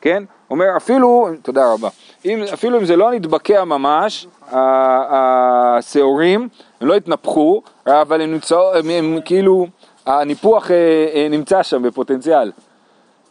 כן? 0.00 0.22
אומר 0.50 0.76
אפילו, 0.76 1.28
תודה 1.42 1.72
רבה, 1.72 1.88
אם, 2.24 2.42
אפילו 2.52 2.78
אם 2.78 2.84
זה 2.84 2.96
לא 2.96 3.12
נתבקע 3.12 3.64
ממש, 3.64 4.26
השעורים, 4.52 6.48
הם 6.80 6.88
לא 6.88 6.94
התנפחו, 6.94 7.62
אבל 7.86 8.20
הם, 8.20 8.32
נמצא, 8.32 8.58
הם, 8.58 8.90
הם 8.90 9.18
כאילו, 9.24 9.66
הניפוח 10.06 10.70
אה, 10.70 10.76
אה, 11.14 11.28
נמצא 11.30 11.62
שם 11.62 11.82
בפוטנציאל. 11.82 12.52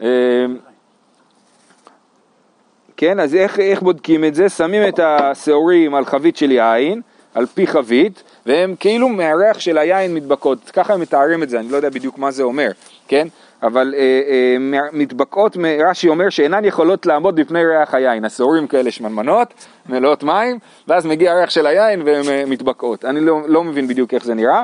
אה, 0.01 0.07
כן, 2.97 3.19
אז 3.19 3.35
איך, 3.35 3.59
איך 3.59 3.81
בודקים 3.81 4.25
את 4.25 4.35
זה? 4.35 4.49
שמים 4.49 4.87
את 4.87 4.99
השעורים 5.03 5.95
על 5.95 6.05
חבית 6.05 6.37
של 6.37 6.51
יין, 6.51 7.01
על 7.33 7.45
פי 7.45 7.67
חבית, 7.67 8.23
והם 8.45 8.75
כאילו 8.79 9.09
מהריח 9.09 9.59
של 9.59 9.77
היין 9.77 10.13
מתבקעות, 10.13 10.71
ככה 10.73 10.93
הם 10.93 10.99
מתארים 10.99 11.43
את 11.43 11.49
זה, 11.49 11.59
אני 11.59 11.69
לא 11.69 11.75
יודע 11.75 11.89
בדיוק 11.89 12.17
מה 12.17 12.31
זה 12.31 12.43
אומר, 12.43 12.71
כן? 13.07 13.27
אבל 13.63 13.93
אה, 13.97 13.99
אה, 13.99 14.81
מתבקעות, 14.93 15.57
רש"י 15.89 16.07
אומר 16.07 16.29
שאינן 16.29 16.65
יכולות 16.65 17.05
לעמוד 17.05 17.35
בפני 17.35 17.65
ריח 17.65 17.93
היין, 17.93 18.25
השעורים 18.25 18.67
כאלה 18.67 18.91
שמנמנות, 18.91 19.53
מלאות 19.89 20.23
מים, 20.23 20.59
ואז 20.87 21.05
מגיע 21.05 21.31
הריח 21.31 21.49
של 21.49 21.65
היין 21.65 22.01
והן 22.01 22.29
אה, 22.29 22.43
מתבקעות. 22.47 23.05
אני 23.05 23.19
לא, 23.19 23.39
לא 23.47 23.63
מבין 23.63 23.87
בדיוק 23.87 24.13
איך 24.13 24.25
זה 24.25 24.33
נראה. 24.33 24.63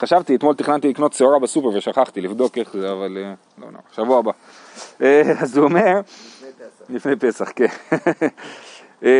חשבתי, 0.00 0.34
אתמול 0.34 0.54
תכננתי 0.54 0.88
לקנות 0.88 1.12
שעורה 1.12 1.38
בסופר 1.38 1.68
ושכחתי 1.68 2.20
לבדוק 2.20 2.58
איך 2.58 2.72
זה, 2.72 2.92
אבל 2.92 3.18
אה, 3.20 3.34
לא 3.58 3.66
נורא, 3.70 3.82
שבוע 3.92 4.18
הבא. 4.18 4.30
אה, 5.02 5.22
אז 5.40 5.56
הוא 5.56 5.64
אומר, 5.64 6.00
לפני 6.88 7.16
פסח, 7.16 7.48
כן. 7.56 7.66
אה, 9.04 9.10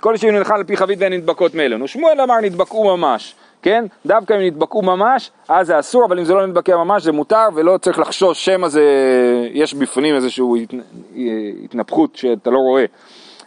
כל 0.00 0.16
שאם 0.16 0.30
נלחם 0.30 0.54
על 0.54 0.64
פי 0.64 0.76
חבית 0.76 0.98
והן 1.00 1.12
נדבקות 1.12 1.54
מאלנו. 1.54 1.88
שמואל 1.88 2.20
אמר 2.20 2.40
נדבקו 2.40 2.96
ממש. 2.96 3.34
כן? 3.62 3.84
דווקא 4.06 4.34
אם 4.34 4.40
נדבקו 4.40 4.82
ממש, 4.82 5.30
אז 5.48 5.66
זה 5.66 5.78
אסור, 5.78 6.04
אבל 6.04 6.18
אם 6.18 6.24
זה 6.24 6.34
לא 6.34 6.46
נדבקה 6.46 6.76
ממש 6.76 7.02
זה 7.02 7.12
מותר, 7.12 7.48
ולא 7.54 7.78
צריך 7.78 7.98
לחשוש 7.98 8.44
שמא 8.44 8.68
זה, 8.68 8.82
יש 9.52 9.74
בפנים 9.74 10.14
איזושהי 10.14 10.44
התנפחות 11.64 12.16
שאתה 12.16 12.50
לא 12.50 12.58
רואה. 12.58 12.84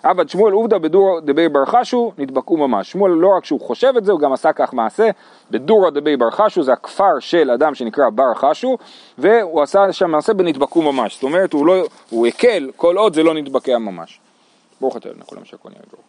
עבד 0.04 0.30
שמואל 0.30 0.54
עובדא 0.54 0.78
בדורא 0.78 1.20
דבי 1.20 1.50
בר 1.50 1.66
חשו 1.66 2.12
נדבקו 2.18 2.58
ממש. 2.58 2.92
שמואל 2.92 3.12
לא 3.12 3.28
רק 3.38 3.46
שהוא 3.46 3.62
חושב 3.62 3.94
את 3.98 4.06
זה, 4.06 4.12
הוא 4.12 4.20
גם 4.20 4.34
עשה 4.34 4.54
כך 4.54 4.74
מעשה. 4.74 5.10
בדורא 5.52 5.90
דבי 5.90 6.18
בר 6.18 6.32
חשו 6.32 6.64
זה 6.64 6.74
הכפר 6.74 7.20
של 7.20 7.52
אדם 7.52 7.76
שנקרא 7.76 8.10
בר 8.10 8.34
חשו, 8.34 8.78
והוא 9.18 9.62
עשה 9.62 9.94
שם 9.94 10.12
מעשה 10.12 10.34
בנדבקו 10.34 10.82
ממש. 10.82 11.14
זאת 11.14 11.24
אומרת, 11.24 11.54
הוא, 11.54 11.68
לא, 11.68 11.84
הוא 12.10 12.28
הקל 12.28 12.70
כל 12.76 12.98
עוד 12.98 13.14
זה 13.14 13.24
לא 13.24 13.34
נדבקה 13.34 13.78
ממש. 13.78 14.20
ברוך 14.82 14.98
אתה 14.98 15.10
אלוהים 15.10 15.22
לכולם 15.22 15.46
שהכל 15.46 15.70
נהיה 15.70 15.82
טוב. 15.92 16.00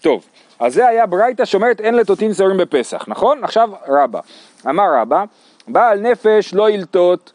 טוב, 0.00 0.24
אז 0.60 0.74
זה 0.74 0.88
היה 0.88 1.06
ברייתא 1.06 1.44
שאומרת 1.44 1.80
אין 1.80 1.94
לטוטין 1.94 2.34
שעורים 2.34 2.56
בפסח, 2.56 3.04
נכון? 3.08 3.44
עכשיו 3.44 3.70
רבא. 3.88 4.20
אמר 4.68 4.84
רבא, 5.00 5.24
בעל 5.68 6.00
נפש 6.00 6.54
לא 6.54 6.70
ילטות. 6.70 7.32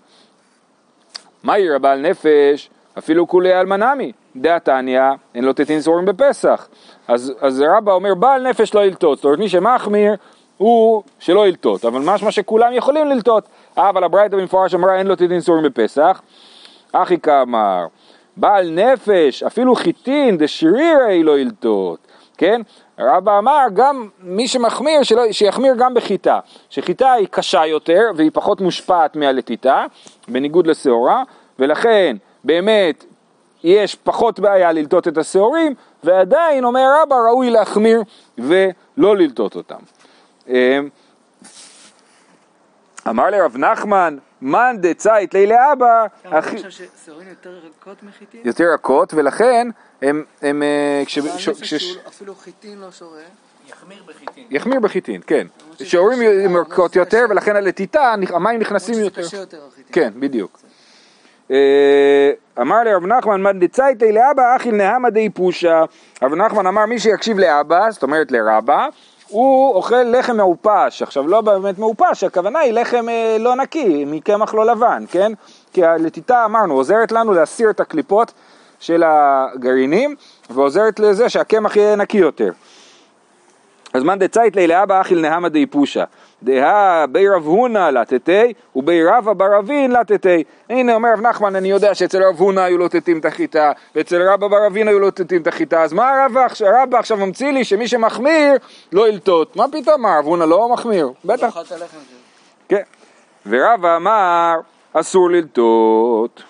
מהי 1.43 1.69
רבעל 1.69 2.01
נפש? 2.01 2.69
אפילו 2.97 3.27
כולי 3.27 3.59
אלמנמי, 3.59 4.11
דעה 4.35 4.59
תניא, 4.59 5.01
אין 5.35 5.43
לו 5.43 5.53
תתין 5.53 5.81
שעורים 5.81 6.05
בפסח. 6.05 6.67
אז, 7.07 7.33
אז 7.41 7.63
רבא 7.67 7.91
אומר 7.91 8.15
בעל 8.15 8.49
נפש 8.49 8.73
לא 8.73 8.85
ילטות, 8.85 9.17
זאת 9.17 9.25
אומרת 9.25 9.39
מי 9.39 9.49
שמחמיר 9.49 10.15
הוא 10.57 11.03
שלא 11.19 11.47
ילטות, 11.47 11.85
אבל 11.85 12.01
משמע 12.01 12.31
שכולם 12.31 12.73
יכולים 12.73 13.07
ללטות. 13.07 13.47
אה, 13.77 13.89
אבל 13.89 14.03
הברייתא 14.03 14.37
במפורש 14.37 14.75
אמרה 14.75 14.97
אין 14.97 15.07
לו 15.07 15.15
תתין 15.15 15.41
שעורים 15.41 15.63
בפסח. 15.63 16.21
אחי 16.91 17.19
כאמר, 17.19 17.87
בעל 18.37 18.69
נפש, 18.69 19.43
אפילו 19.43 19.75
חיטין 19.75 20.37
דשרירי 20.37 21.23
לא 21.23 21.39
ילטות, 21.39 21.99
כן? 22.37 22.61
רבא 22.99 23.37
אמר 23.37 23.59
גם 23.73 24.09
מי 24.19 24.47
שמחמיר, 24.47 25.03
שלא, 25.03 25.31
שיחמיר 25.31 25.73
גם 25.77 25.93
בחיטה, 25.93 26.39
שחיטה 26.69 27.11
היא 27.11 27.27
קשה 27.31 27.65
יותר 27.65 28.01
והיא 28.15 28.31
פחות 28.33 28.61
מושפעת 28.61 29.15
מהלטיטה, 29.15 29.85
בניגוד 30.27 30.67
לשעורה, 30.67 31.23
ולכן 31.59 32.17
באמת 32.43 33.05
יש 33.63 33.95
פחות 33.95 34.39
בעיה 34.39 34.71
ללטות 34.71 35.07
את 35.07 35.17
השעורים, 35.17 35.73
ועדיין 36.03 36.63
אומר 36.63 36.87
רבא 37.01 37.15
ראוי 37.15 37.49
להחמיר 37.49 38.01
ולא 38.37 39.17
ללטות 39.17 39.55
אותם. 39.55 39.79
אמ, 43.07 43.09
אמר 43.09 43.29
לרב 43.29 43.57
נחמן, 43.57 44.17
מאן 44.41 44.77
דצייט 44.79 45.33
לילה 45.33 45.73
אבא, 45.73 46.05
אני 46.25 46.41
חושב 46.41 46.69
ששעורים 46.69 47.27
יותר 47.29 47.59
רכות 47.79 48.03
מחיטים? 48.03 48.41
יותר 48.43 48.63
רכות, 48.73 49.13
ולכן 49.13 49.67
הם, 50.01 50.23
הם 50.41 50.63
אה, 50.63 51.03
אפילו 52.07 52.35
חיטין 52.35 52.79
לא 52.79 52.91
שורה. 52.91 53.21
יחמיר 53.67 54.03
בחיטין. 54.07 54.43
יחמיר 54.49 54.79
בחיטין, 54.79 55.21
כן. 55.27 55.47
שעורים 55.83 56.21
הם 56.21 56.57
רכות 56.57 56.95
יותר. 56.95 57.25
ולכן 57.29 57.55
הלטיטה, 57.55 58.15
המים 58.29 58.59
נכנסים 58.59 58.99
יותר. 58.99 59.21
כן, 59.91 60.13
בדיוק. 60.19 60.59
אה, 61.51 62.31
אמר 62.61 62.83
לרב 62.83 63.05
נחמן, 63.05 63.41
מן 63.41 63.59
דצייתי 63.59 64.11
לאבא 64.11 64.55
אכיל 64.55 64.75
נהמה 64.75 65.09
די 65.09 65.29
פושה. 65.29 65.83
רב 66.21 66.33
נחמן 66.33 66.67
אמר, 66.67 66.85
מי 66.85 66.99
שיקשיב 66.99 67.39
לאבא, 67.39 67.91
זאת 67.91 68.03
אומרת 68.03 68.31
לרבא, 68.31 68.87
הוא 69.27 69.73
אוכל 69.75 70.03
לחם 70.03 70.37
מעופש. 70.37 71.01
עכשיו, 71.01 71.27
לא 71.27 71.41
באמת 71.41 71.79
מעופש, 71.79 72.23
הכוונה 72.23 72.59
היא 72.59 72.73
לחם 72.73 73.09
אה, 73.09 73.37
לא 73.39 73.55
נקי, 73.55 74.05
מקמח 74.07 74.53
לא 74.53 74.65
לבן, 74.65 75.03
כן? 75.11 75.31
כי 75.73 75.85
הלטיטה, 75.85 76.45
אמרנו, 76.45 76.73
עוזרת 76.73 77.11
לנו 77.11 77.33
להסיר 77.33 77.69
את 77.69 77.79
הקליפות 77.79 78.33
של 78.79 79.03
הגרעינים, 79.05 80.15
ועוזרת 80.49 80.99
לזה 80.99 81.29
שהקמח 81.29 81.75
יהיה 81.75 81.95
נקי 81.95 82.17
יותר. 82.17 82.51
אז 83.93 84.03
מאן 84.03 84.19
דצייט 84.19 84.55
לי 84.55 84.67
לאבא 84.67 85.01
אכיל 85.01 85.19
נהמה 85.21 85.49
די 85.49 85.65
דהה 86.45 87.05
בי 87.07 87.29
רב 87.29 87.45
הונא 87.45 87.89
לטטי 87.89 88.53
ובי 88.75 89.03
רבא 89.03 89.33
בר 89.33 89.59
אבין 89.59 89.91
לטטי. 89.91 90.43
הנה 90.69 90.95
אומר 90.95 91.09
רב 91.13 91.21
נחמן 91.21 91.55
אני 91.55 91.71
יודע 91.71 91.95
שאצל 91.95 92.23
רב 92.23 92.35
הונא 92.37 92.59
היו 92.59 92.77
לוטטים 92.77 93.19
את 93.19 93.25
החיטה 93.25 93.71
ואצל 93.95 94.21
רבא 94.29 94.47
בר 94.47 94.67
אבין 94.67 94.87
היו 94.87 94.99
לוטטים 94.99 95.41
את 95.41 95.47
החיטה 95.47 95.83
אז 95.83 95.93
מה 95.93 96.25
רבא 96.25 96.45
עכשיו- 96.45 96.67
רבא 96.83 96.97
עכשיו 96.99 97.17
ממציא 97.17 97.51
לי 97.51 97.63
שמי 97.63 97.87
שמחמיר 97.87 98.53
לא 98.91 99.09
ילטות. 99.09 99.55
מה 99.55 99.65
פתאום 99.71 100.01
מה 100.01 100.17
רב 100.19 100.25
הונא 100.25 100.43
לא 100.43 100.69
מחמיר? 100.73 101.05
לא 101.05 101.13
בטח. 101.35 101.57
כן. 102.69 102.81
ורבא 103.49 103.95
אמר 103.95 104.55
אסור 104.93 105.29
ללטות. 105.29 106.43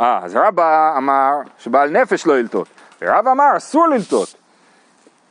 אה, 0.00 0.20
אז 0.22 0.36
רבא 0.36 0.94
אמר 0.96 1.30
שבעל 1.58 1.90
נפש 1.90 2.26
לא 2.26 2.38
ילטות. 2.38 2.66
ורבא 3.02 3.30
אמר 3.32 3.56
אסור 3.56 3.88
ללטות. 3.88 4.34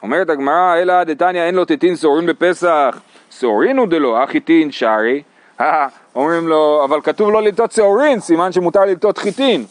אומרת 0.03 0.29
הגמרא, 0.29 0.75
אלא 0.81 1.03
דתניא 1.03 1.41
אין 1.43 1.55
לו 1.55 1.65
תתין 1.65 1.95
שעורין 1.95 2.25
בפסח, 2.25 2.99
שעורין 3.39 3.77
הוא 3.77 3.87
דלא, 3.87 4.23
אחי 4.23 4.39
תין 4.39 4.71
שרי. 4.71 5.21
אומרים 6.15 6.47
לו, 6.47 6.81
אבל 6.83 7.01
כתוב 7.01 7.31
לא 7.31 7.41
ללטות 7.41 7.71
שעורין, 7.71 8.19
סימן 8.19 8.51
שמותר 8.51 8.85
ללטות 8.85 9.17
חיטין. 9.17 9.65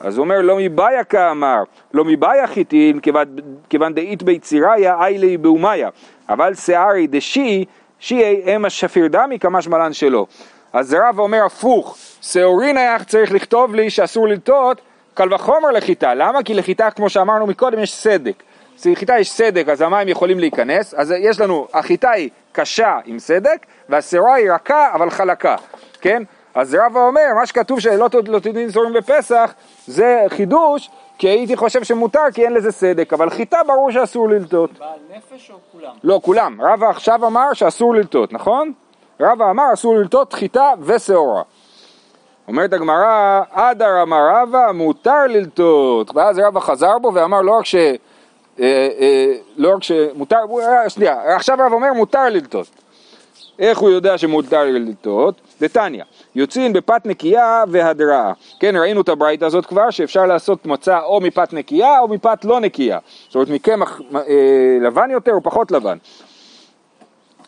אז 0.00 0.16
הוא 0.16 0.24
אומר, 0.24 0.40
לא 0.40 0.56
מבעיה 0.58 1.04
כאמר, 1.04 1.62
לא 1.94 2.04
מבעיה 2.04 2.46
חיטין, 2.46 3.00
כיוון- 3.00 3.36
כיוון 3.68 3.94
דאית 3.94 4.22
ביציריה, 4.22 4.96
איילי 5.00 5.36
באומיה. 5.36 5.88
אבל 6.28 6.54
שערי 6.54 7.06
דשי, 7.06 7.64
שיהי 8.00 8.56
אם 8.56 8.64
השפיר 8.64 9.06
דמי 9.08 9.38
כמשמע 9.38 9.78
לן 9.78 9.92
שלו. 9.92 10.26
אז 10.72 10.94
רב 10.94 11.18
אומר 11.18 11.44
הפוך, 11.44 11.96
שעורין 12.20 12.76
היה 12.76 13.04
צריך 13.04 13.32
לכתוב 13.32 13.74
לי 13.74 13.90
שאסור 13.90 14.28
ללטות, 14.28 14.80
קל 15.14 15.34
וחומר 15.34 15.70
לחיטה. 15.70 16.14
למה? 16.14 16.42
כי 16.42 16.54
לחיטה, 16.54 16.90
כמו 16.90 17.08
שאמרנו 17.08 17.46
מקודם, 17.46 17.78
יש 17.78 17.92
סדק. 17.94 18.42
לחיטה 18.86 19.18
יש 19.18 19.30
סדק, 19.30 19.68
אז 19.68 19.80
המים 19.80 20.08
יכולים 20.08 20.38
להיכנס, 20.38 20.94
אז 20.94 21.14
יש 21.18 21.40
לנו, 21.40 21.66
החיטה 21.74 22.10
היא 22.10 22.30
קשה 22.52 22.98
עם 23.04 23.18
סדק, 23.18 23.66
והשעורה 23.88 24.34
היא 24.34 24.52
רכה 24.52 24.94
אבל 24.94 25.10
חלקה, 25.10 25.56
כן? 26.00 26.22
אז 26.54 26.74
רבא 26.74 27.00
אומר, 27.00 27.26
מה 27.36 27.46
שכתוב 27.46 27.80
שלא 27.80 28.08
לא 28.26 28.38
תדין 28.38 28.68
זורים 28.68 28.92
בפסח, 28.92 29.54
זה 29.86 30.22
חידוש, 30.28 30.90
כי 31.18 31.28
הייתי 31.28 31.56
חושב 31.56 31.84
שמותר 31.84 32.20
כי 32.34 32.44
אין 32.44 32.52
לזה 32.52 32.72
סדק, 32.72 33.12
אבל 33.12 33.30
חיטה 33.30 33.58
ברור 33.66 33.90
שאסור 33.90 34.28
ללטות. 34.28 34.78
בעל 34.78 34.88
נפש 35.16 35.50
או 35.50 35.56
כולם? 35.72 35.92
לא, 36.04 36.20
כולם. 36.24 36.60
רבא 36.62 36.88
עכשיו 36.88 37.26
אמר 37.26 37.52
שאסור 37.52 37.94
ללטות, 37.94 38.32
נכון? 38.32 38.72
רבא 39.20 39.50
אמר 39.50 39.64
אסור 39.74 39.94
ללטות 39.94 40.32
חיטה 40.32 40.72
ושעורה. 40.80 41.42
אומרת 42.48 42.72
הגמרא, 42.72 43.40
אדר 43.50 44.02
אמר 44.02 44.28
רבא, 44.34 44.72
מותר 44.74 45.26
ללטות. 45.28 46.16
ואז 46.16 46.38
רבא 46.38 46.60
חזר 46.60 46.98
בו 46.98 47.14
ואמר 47.14 47.42
לא 47.42 47.58
רק 47.58 47.64
ש... 47.64 47.74
אה, 48.60 48.88
אה, 49.00 49.32
לא 49.56 49.74
רק 49.74 49.82
שמותר, 49.82 50.36
שנייה, 50.88 51.36
עכשיו 51.36 51.58
רב 51.60 51.72
אומר 51.72 51.92
מותר 51.92 52.28
ללטות. 52.28 52.66
איך 53.58 53.78
הוא 53.78 53.90
יודע 53.90 54.18
שמותר 54.18 54.64
ללטות? 54.64 55.34
דתניא, 55.60 56.04
יוצאים 56.34 56.72
בפת 56.72 57.06
נקייה 57.06 57.64
והדראה. 57.68 58.32
כן, 58.60 58.76
ראינו 58.76 59.00
את 59.00 59.08
הברייתא 59.08 59.44
הזאת 59.44 59.66
כבר, 59.66 59.90
שאפשר 59.90 60.26
לעשות 60.26 60.66
מצה 60.66 61.00
או 61.00 61.20
מפת 61.20 61.52
נקייה 61.52 62.00
או 62.00 62.08
מפת 62.08 62.44
לא 62.44 62.60
נקייה. 62.60 62.98
זאת 63.26 63.34
אומרת, 63.34 63.48
מקמח 63.48 64.00
אה, 64.14 64.78
לבן 64.80 65.10
יותר 65.10 65.32
או 65.32 65.42
פחות 65.42 65.70
לבן. 65.70 65.98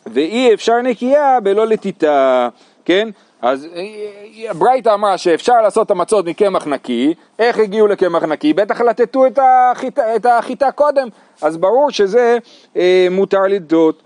ואי 0.07 0.54
אפשר 0.54 0.83
נקייה 0.83 1.40
בלא 1.42 1.66
לטיטה, 1.66 2.49
כן? 2.85 3.09
אז 3.42 3.66
אה, 3.75 4.50
הברייתא 4.50 4.94
אמרה 4.94 5.18
שאפשר 5.18 5.62
לעשות 5.62 5.87
את 5.87 5.90
המצות 5.90 6.26
מקמח 6.26 6.66
נקי, 6.66 7.14
איך 7.38 7.58
הגיעו 7.58 7.87
לקמח 7.87 8.22
נקי? 8.22 8.52
בטח 8.52 8.80
לטטו 8.80 9.26
את 9.26 9.38
החיטה, 9.42 10.16
את 10.16 10.26
החיטה 10.26 10.70
קודם, 10.70 11.08
אז 11.42 11.56
ברור 11.56 11.90
שזה 11.90 12.38
אה, 12.76 13.06
מותר 13.11 13.42
לטות. 13.42 14.02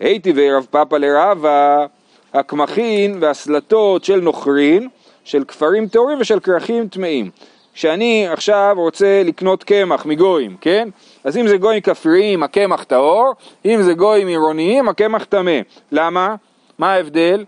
הייתי 0.00 0.32
וערב 0.36 0.66
פאפה 0.70 0.98
לרבה, 0.98 1.86
הקמחין 2.34 3.18
והסלטות 3.20 4.04
של 4.04 4.20
נוכרין, 4.20 4.88
של 5.24 5.44
כפרים 5.44 5.88
טהורים 5.88 6.18
ושל 6.20 6.40
כרכים 6.40 6.88
טמאים. 6.88 7.30
כשאני 7.74 8.28
עכשיו 8.28 8.74
רוצה 8.76 9.22
לקנות 9.24 9.64
קמח 9.64 10.06
מגויים, 10.06 10.56
כן? 10.60 10.88
אז 11.24 11.36
אם 11.36 11.48
זה 11.48 11.56
גויים 11.56 11.80
כפריים, 11.80 12.42
הקמח 12.42 12.84
טהור, 12.84 13.32
אם 13.64 13.82
זה 13.82 13.94
גויים 13.94 14.28
עירוניים, 14.28 14.88
הקמח 14.88 15.24
טמא. 15.24 15.58
למה? 15.92 16.34
מה 16.78 16.92
ההבדל? 16.92 17.44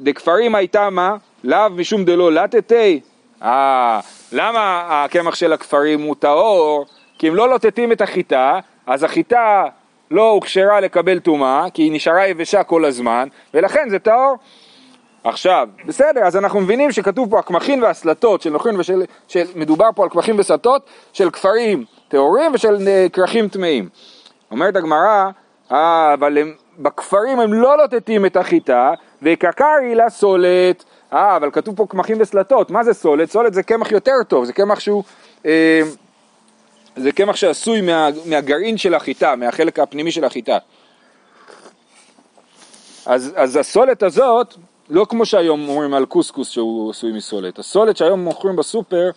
דכפרים 0.00 0.54
הייתה 0.54 0.90
מה? 0.90 1.16
לאו 1.44 1.70
משום 1.70 2.04
דלא 2.04 2.32
לטטי. 2.32 3.00
אה, 3.42 4.00
למה 4.32 4.86
הקמח 4.88 5.34
של 5.34 5.52
הכפרים 5.52 6.02
הוא 6.02 6.16
טהור? 6.18 6.86
כי 7.18 7.28
אם 7.28 7.34
לא 7.34 7.48
לוטטים 7.48 7.92
את 7.92 8.00
החיטה, 8.00 8.58
אז 8.86 9.02
החיטה 9.02 9.64
לא 10.10 10.30
הוכשרה 10.30 10.80
לקבל 10.80 11.18
טומאה, 11.18 11.70
כי 11.74 11.82
היא 11.82 11.92
נשארה 11.92 12.26
יבשה 12.26 12.62
כל 12.62 12.84
הזמן, 12.84 13.28
ולכן 13.54 13.88
זה 13.88 13.98
טהור. 13.98 14.36
עכשיו, 15.24 15.68
בסדר, 15.86 16.20
אז 16.20 16.36
אנחנו 16.36 16.60
מבינים 16.60 16.92
שכתוב 16.92 17.30
פה 17.30 17.38
הקמחין 17.38 17.82
והסלטות 17.82 18.42
של 18.42 18.50
נוכרין 18.50 18.80
ושל, 18.80 19.02
של, 19.28 19.44
מדובר 19.54 19.88
פה 19.94 20.02
על 20.02 20.08
קמחין 20.08 20.40
וסלטות 20.40 20.82
של 21.12 21.30
כפרים 21.30 21.84
טהורים 22.08 22.54
ושל 22.54 22.88
אה, 22.88 23.06
כרכים 23.12 23.48
טמאים. 23.48 23.88
אומרת 24.50 24.76
הגמרא, 24.76 25.30
אה, 25.72 26.14
אבל 26.14 26.38
בכפרים 26.80 27.40
הם 27.40 27.52
לא 27.52 27.78
לוטטים 27.78 28.26
את 28.26 28.36
החיטה, 28.36 28.92
וקקרי 29.22 29.94
לה 29.94 30.10
סולת. 30.10 30.84
אה, 31.12 31.36
אבל 31.36 31.50
כתוב 31.50 31.76
פה 31.76 31.86
קמחין 31.88 32.20
וסלטות, 32.20 32.70
מה 32.70 32.84
זה 32.84 32.94
סולת? 32.94 33.30
סולת 33.30 33.54
זה 33.54 33.62
קמח 33.62 33.92
יותר 33.92 34.12
טוב, 34.28 34.44
זה 34.44 34.52
קמח 34.52 34.80
שהוא... 34.80 35.02
אה, 35.46 35.80
זה 36.96 37.12
קמח 37.12 37.36
שעשוי 37.36 37.80
מה, 37.80 38.08
מהגרעין 38.26 38.76
של 38.76 38.94
החיטה, 38.94 39.36
מהחלק 39.36 39.78
הפנימי 39.78 40.12
של 40.12 40.24
החיטה. 40.24 40.58
אז, 43.06 43.32
אז 43.36 43.56
הסולת 43.56 44.02
הזאת, 44.02 44.54
לא 44.90 45.06
כמו 45.08 45.26
שהיום 45.26 45.68
אומרים 45.68 45.94
על 45.94 46.06
קוסקוס 46.06 46.50
שהוא 46.50 46.90
עשוי 46.90 47.12
מסולת, 47.12 47.58
הסולת 47.58 47.96
שהיום 47.96 48.24
מוכרים 48.24 48.56
בסופר, 48.56 49.10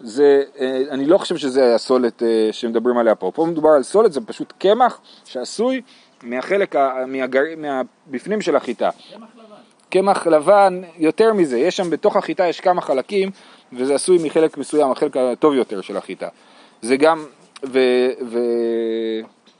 זה, 0.00 0.42
אה, 0.60 0.82
אני 0.90 1.06
לא 1.06 1.18
חושב 1.18 1.36
שזה 1.36 1.74
הסולת 1.74 2.22
אה, 2.22 2.48
שמדברים 2.52 2.98
עליה 2.98 3.14
פה, 3.14 3.30
פה 3.34 3.46
מדובר 3.46 3.70
על 3.70 3.82
סולת, 3.82 4.12
זה 4.12 4.20
פשוט 4.20 4.52
קמח 4.58 5.00
שעשוי 5.24 5.80
מהחלק, 6.22 6.76
מהגר, 7.06 7.42
מהבפנים 7.56 8.40
של 8.40 8.56
החיטה. 8.56 8.90
קמח 9.90 10.26
לבן, 10.26 10.82
יותר 10.96 11.32
מזה, 11.32 11.58
יש 11.58 11.76
שם 11.76 11.90
בתוך 11.90 12.16
החיטה 12.16 12.46
יש 12.46 12.60
כמה 12.60 12.80
חלקים 12.80 13.30
וזה 13.72 13.94
עשוי 13.94 14.18
מחלק 14.22 14.58
מסוים, 14.58 14.90
החלק 14.90 15.16
הטוב 15.16 15.54
יותר 15.54 15.80
של 15.80 15.96
החיטה. 15.96 16.28
זה 16.82 16.96
גם, 16.96 17.24
ו, 17.64 17.78
ו, 18.26 18.38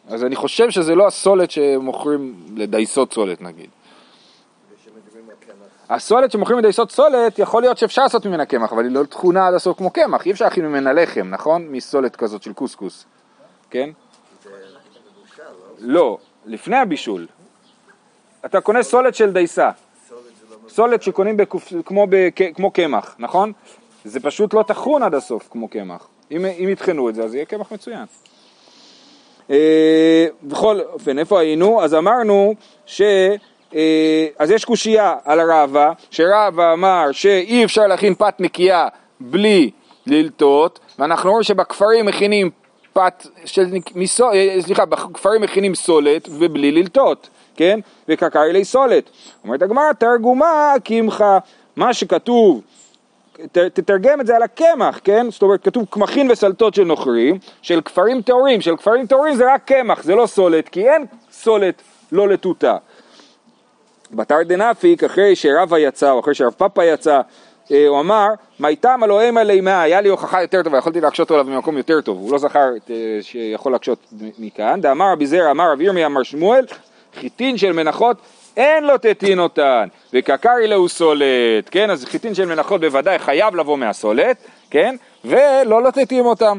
אז 0.09 0.25
אני 0.25 0.37
חושב 0.37 0.71
שזה 0.71 0.95
לא 0.95 1.07
הסולת 1.07 1.51
שמוכרים 1.51 2.35
לדייסות 2.57 3.13
סולת 3.13 3.41
נגיד. 3.41 3.71
קמח. 5.41 5.57
הסולת 5.89 6.31
שמוכרים 6.31 6.59
לדייסות 6.59 6.91
סולת, 6.91 7.39
יכול 7.39 7.63
להיות 7.63 7.79
שאפשר 7.79 8.03
לעשות 8.03 8.27
ממנה 8.27 8.47
קמח, 8.47 8.73
אבל 8.73 8.85
היא 8.85 8.93
לא 8.93 9.05
תכונה 9.05 9.49
עד 9.49 9.55
הסוף 9.55 9.79
כמו 9.79 9.91
קמח, 9.91 10.27
אי 10.27 10.31
אפשר 10.31 10.45
להכין 10.45 10.67
ממנה 10.67 10.93
לחם, 10.93 11.29
נכון? 11.31 11.67
מסולת 11.71 12.17
כזאת 12.17 12.43
של 12.43 12.53
קוסקוס, 12.53 13.05
כן? 13.71 13.91
מבושל, 14.47 15.43
לא? 15.79 16.19
לפני 16.47 16.77
הבישול. 16.77 17.27
אתה 18.45 18.61
קונה 18.61 18.83
סולת 18.83 19.15
של 19.15 19.33
דייסה, 19.33 19.71
סולת 20.69 21.03
שקונים 21.03 21.37
בקופ... 21.37 21.73
כמו, 21.87 22.07
בק... 22.11 22.37
כמו 22.55 22.71
קמח, 22.71 23.17
נכון? 23.19 23.53
זה 24.05 24.21
פשוט 24.21 24.55
לא 24.55 24.63
טחון 24.63 25.03
עד 25.03 25.15
הסוף 25.15 25.49
כמו 25.51 25.69
קמח. 25.69 26.09
אם, 26.31 26.45
אם 26.45 26.69
יטחנו 26.69 27.09
את 27.09 27.15
זה, 27.15 27.23
אז 27.23 27.35
יהיה 27.35 27.45
קמח 27.45 27.73
מצוין. 27.73 28.05
אה, 29.51 30.27
בכל 30.43 30.81
אופן, 30.81 31.19
איפה 31.19 31.41
היינו? 31.41 31.83
אז 31.83 31.95
אמרנו 31.95 32.55
ש... 32.87 33.03
אה, 33.75 34.27
אז 34.39 34.51
יש 34.51 34.65
קושייה 34.65 35.15
על 35.25 35.41
הרבא, 35.41 35.93
שרבא 36.11 36.73
אמר 36.73 37.13
שאי 37.13 37.65
אפשר 37.65 37.87
להכין 37.87 38.15
פת 38.15 38.35
נקייה 38.39 38.89
בלי 39.21 39.71
ללטות, 40.07 40.81
ואנחנו 40.99 41.31
רואים 41.31 41.43
שבכפרים 41.43 42.07
מכינים 42.07 42.51
פת 42.93 43.27
של, 43.45 43.65
מסו, 43.95 44.33
אה, 44.33 44.57
סליחה, 44.61 44.85
בכפרים 44.85 45.43
מכינים 45.43 45.75
סולת 45.75 46.29
ובלי 46.31 46.73
ללטות, 46.73 47.29
כן? 47.57 47.81
וקרקרי 48.09 48.65
סולת. 48.65 49.11
אומרת 49.45 49.63
הגמרא, 49.63 49.93
תרגומה 49.93 50.75
קמחה, 50.85 51.39
מה 51.77 51.95
שכתוב 51.95 52.61
ת- 53.53 53.59
תתרגם 53.59 54.21
את 54.21 54.27
זה 54.27 54.37
על 54.37 54.43
הקמח, 54.43 55.01
כן? 55.05 55.27
זאת 55.31 55.43
אומרת, 55.43 55.65
כתוב 55.65 55.85
קמחין 55.91 56.31
וסלטות 56.31 56.75
של 56.75 56.85
נוכרים, 56.85 57.39
של 57.63 57.81
כפרים 57.81 58.23
טהורים, 58.23 58.61
של 58.61 58.77
כפרים 58.77 59.07
טהורים 59.07 59.35
זה 59.35 59.55
רק 59.55 59.63
קמח, 59.65 60.03
זה 60.03 60.15
לא 60.15 60.27
סולת, 60.27 60.69
כי 60.69 60.89
אין 60.89 61.05
סולת 61.33 61.83
לא 62.13 62.29
לטוטה. 62.29 62.77
בתר 64.11 64.43
דנפיק, 64.47 65.05
אחרי 65.05 65.37
שרבא 65.37 65.79
יצא, 65.79 66.11
או 66.11 66.21
אחרי 66.21 66.35
שרב 66.35 66.53
פאפה 66.53 66.85
יצא, 66.85 67.21
הוא 67.89 68.01
אמר, 68.01 68.29
מי 68.61 68.77
תמה 68.77 69.07
לא 69.07 69.21
אימה 69.21 69.43
לימה, 69.43 69.83
היה 69.83 70.01
לי 70.01 70.09
הוכחה 70.09 70.43
יותר 70.43 70.63
טובה, 70.63 70.79
יכולתי 70.79 71.01
להקשות 71.01 71.31
עליו 71.31 71.45
ממקום 71.45 71.77
יותר 71.77 72.01
טוב, 72.01 72.19
הוא 72.19 72.33
לא 72.33 72.39
זכר 72.39 72.69
אה, 72.91 72.95
שיכול 73.23 73.73
להקשות 73.73 73.99
מכאן, 74.39 74.81
דאמר 74.81 75.13
רבי 75.13 75.27
זרע, 75.27 75.51
אמר 75.51 75.73
רבי 75.73 75.85
ירמיה, 75.85 76.07
אמר 76.07 76.23
שמואל, 76.23 76.67
חיטין 77.21 77.59
של 77.59 77.73
מנחות, 77.73 78.17
אין 78.57 78.85
לו 78.85 78.99
תטין 78.99 79.39
אותן, 79.39 79.89
וקקרי 80.13 80.67
להו 80.67 80.89
סולת, 80.89 81.69
כן, 81.71 81.91
אז 81.91 82.05
חיטין 82.05 82.35
של 82.35 82.47
מנחות 82.47 82.81
בוודאי 82.81 83.19
חייב 83.19 83.57
לבוא 83.57 83.79
מהסולת, 83.79 84.37
כן, 84.71 84.97
ולא 85.25 85.83
לוטטים 85.83 86.27
אותם, 86.27 86.59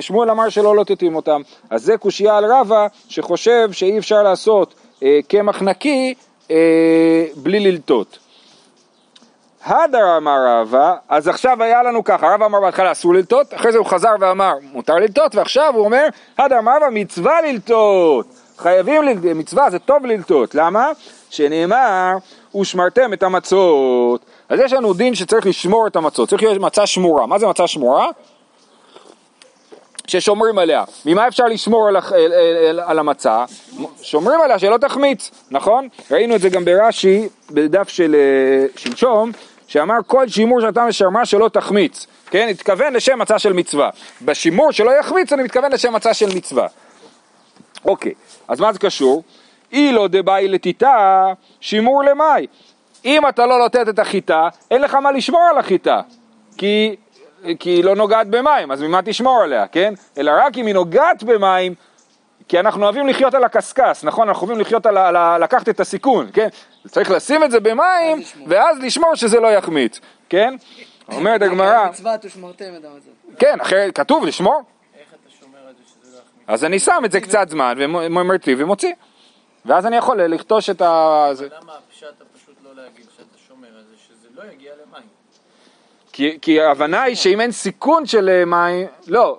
שמואל 0.00 0.30
אמר 0.30 0.48
שלא 0.48 0.76
לוטטים 0.76 1.14
אותם, 1.14 1.40
אז 1.70 1.84
זה 1.84 1.96
קושייה 1.96 2.36
על 2.36 2.44
רבא, 2.44 2.86
שחושב 3.08 3.68
שאי 3.72 3.98
אפשר 3.98 4.22
לעשות 4.22 4.74
אה, 5.02 5.18
קמח 5.28 5.62
נקי 5.62 6.14
אה, 6.50 7.24
בלי 7.36 7.60
ללטות. 7.60 8.23
הדר 9.64 10.16
אמר 10.16 10.36
רבא, 10.46 10.94
אז 11.08 11.28
עכשיו 11.28 11.62
היה 11.62 11.82
לנו 11.82 12.04
ככה, 12.04 12.34
רבא 12.34 12.46
אמר 12.46 12.60
בהתחלה 12.60 12.92
אסור 12.92 13.14
ללטות, 13.14 13.54
אחרי 13.54 13.72
זה 13.72 13.78
הוא 13.78 13.86
חזר 13.86 14.14
ואמר 14.20 14.52
מותר 14.72 14.94
ללטות, 14.94 15.34
ועכשיו 15.34 15.72
הוא 15.76 15.84
אומר, 15.84 16.06
הדר 16.38 16.58
אמר 16.58 16.76
רבא 16.76 16.86
מצווה 16.90 17.42
ללטות, 17.42 18.26
חייבים 18.58 19.02
ללטות, 19.02 19.24
מצווה 19.24 19.70
זה 19.70 19.78
טוב 19.78 20.06
ללטות, 20.06 20.54
למה? 20.54 20.90
שנאמר, 21.30 22.12
ושמרתם 22.60 23.12
את 23.12 23.22
המצות, 23.22 24.20
אז 24.48 24.60
יש 24.60 24.72
לנו 24.72 24.94
דין 24.94 25.14
שצריך 25.14 25.46
לשמור 25.46 25.86
את 25.86 25.96
המצות, 25.96 26.28
צריך 26.28 26.42
להיות 26.42 26.60
מצה 26.60 26.86
שמורה, 26.86 27.26
מה 27.26 27.38
זה 27.38 27.46
מצה 27.46 27.66
שמורה? 27.66 28.08
ששומרים 30.06 30.58
עליה. 30.58 30.84
ממה 31.06 31.28
אפשר 31.28 31.44
לשמור 31.44 31.88
על, 31.88 31.96
הח- 31.96 32.12
על, 32.12 32.32
על, 32.68 32.80
על 32.80 32.98
המצה? 32.98 33.44
שומרים 34.02 34.40
עליה 34.40 34.58
שלא 34.58 34.76
תחמיץ, 34.76 35.30
נכון? 35.50 35.88
ראינו 36.10 36.34
את 36.36 36.40
זה 36.40 36.48
גם 36.48 36.64
ברש"י, 36.64 37.28
בדף 37.50 37.88
של 37.88 38.14
אה, 38.14 38.66
שלשום, 38.76 39.32
שאמר 39.74 39.96
כל 40.06 40.28
שימור 40.28 40.60
שאתה 40.60 40.84
משרמה 40.84 41.26
שלא 41.26 41.48
תחמיץ, 41.48 42.06
כן? 42.30 42.48
התכוון 42.50 42.92
לשם 42.92 43.18
מצה 43.18 43.38
של 43.38 43.52
מצווה. 43.52 43.90
בשימור 44.22 44.72
שלא 44.72 44.90
יחמיץ 44.90 45.32
אני 45.32 45.42
מתכוון 45.42 45.72
לשם 45.72 45.92
מצה 45.92 46.14
של 46.14 46.36
מצווה. 46.36 46.66
אוקיי, 47.84 48.12
אז 48.48 48.60
מה 48.60 48.72
זה 48.72 48.78
קשור? 48.78 49.22
אי 49.72 49.92
לא 49.92 50.08
דבאי 50.10 50.48
לטיטה, 50.48 51.26
שימור 51.60 52.04
למאי. 52.04 52.46
אם 53.04 53.28
אתה 53.28 53.46
לא 53.46 53.58
לוטט 53.58 53.88
את 53.88 53.98
החיטה, 53.98 54.48
אין 54.70 54.82
לך 54.82 54.94
מה 54.94 55.12
לשמור 55.12 55.42
על 55.50 55.58
החיטה. 55.58 56.00
כי, 56.56 56.96
כי 57.58 57.70
היא 57.70 57.84
לא 57.84 57.96
נוגעת 57.96 58.26
במים, 58.26 58.72
אז 58.72 58.82
ממה 58.82 59.02
תשמור 59.04 59.42
עליה, 59.42 59.66
כן? 59.66 59.94
אלא 60.18 60.32
רק 60.44 60.58
אם 60.58 60.66
היא 60.66 60.74
נוגעת 60.74 61.22
במים, 61.22 61.74
כי 62.48 62.60
אנחנו 62.60 62.84
אוהבים 62.84 63.06
לחיות 63.06 63.34
על 63.34 63.44
הקשקש, 63.44 64.04
נכון? 64.04 64.28
אנחנו 64.28 64.46
אוהבים 64.46 64.60
לחיות 64.60 64.86
על, 64.86 64.96
ה- 64.96 65.08
על, 65.08 65.16
ה- 65.16 65.38
לקחת 65.38 65.68
את 65.68 65.80
הסיכון, 65.80 66.26
כן? 66.32 66.48
צריך 66.88 67.10
לשים 67.10 67.44
את 67.44 67.50
זה 67.50 67.60
במים. 67.60 68.22
ואז 68.46 68.78
לשמור 68.78 69.14
שזה 69.14 69.40
לא 69.40 69.48
יחמיץ, 69.48 70.00
כן? 70.28 70.54
אומרת 71.12 71.42
הגמרא, 71.42 71.86
מצוות 71.88 72.24
ושמרתם 72.24 72.64
את 72.76 72.84
המצות. 72.84 73.38
כן, 73.38 73.60
אחרת 73.60 73.94
כתוב 73.96 74.24
לשמור, 74.24 74.62
איך 74.98 75.06
אתה 75.10 75.30
שומר 75.40 75.58
על 75.68 75.74
זה 75.74 75.82
שזה 75.86 76.16
לא 76.16 76.18
יחמיץ? 76.18 76.44
אז 76.46 76.64
אני 76.64 76.78
שם 76.78 77.02
את 77.04 77.12
זה 77.12 77.20
קצת 77.20 77.48
זמן 77.48 77.74
ומרטיב 77.78 78.58
ומוציא. 78.60 78.92
ואז 79.66 79.86
אני 79.86 79.96
יכול 79.96 80.22
לכתוש 80.22 80.70
את 80.70 80.82
ה... 80.82 81.28
למה 81.62 81.72
הפשט 81.88 82.06
הפשוט 82.06 82.54
לא 82.64 82.82
להגיד 82.82 83.06
שאתה 83.16 83.38
שומר 83.48 83.68
על 83.68 83.82
זה, 83.90 83.94
שזה 84.08 84.28
לא 84.36 84.52
יגיע 84.52 84.72
למים? 84.74 85.08
כי, 86.12 86.38
כי 86.42 86.60
ההבנה 86.60 87.02
היא 87.02 87.16
שאם 87.16 87.40
אין 87.40 87.52
סיכון 87.52 88.06
של 88.06 88.28
אה, 88.28 88.44
מים, 88.44 88.86
לא. 89.06 89.38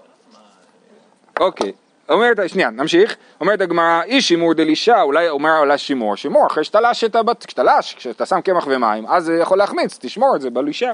אוקיי, 1.39 1.71
אומרת, 2.09 2.49
שנייה, 2.49 2.69
נמשיך. 2.69 3.15
אומרת 3.41 3.61
הגמרא, 3.61 4.01
אי 4.03 4.21
שימור 4.21 4.53
דלישה, 4.53 5.01
אולי 5.01 5.29
אומר 5.29 5.57
עולה 5.59 5.77
שימור, 5.77 6.15
שימור 6.15 6.47
אחרי 6.47 6.63
שתלש 6.63 7.03
את 7.03 7.15
הבת, 7.15 7.45
כשתלש, 7.45 7.93
כשאתה 7.93 8.25
שם 8.25 8.41
קמח 8.41 8.67
ומים, 8.67 9.05
אז 9.07 9.25
זה 9.25 9.37
יכול 9.41 9.57
להחמיץ, 9.57 9.97
תשמור 10.01 10.35
את 10.35 10.41
זה 10.41 10.49
בלישה. 10.49 10.91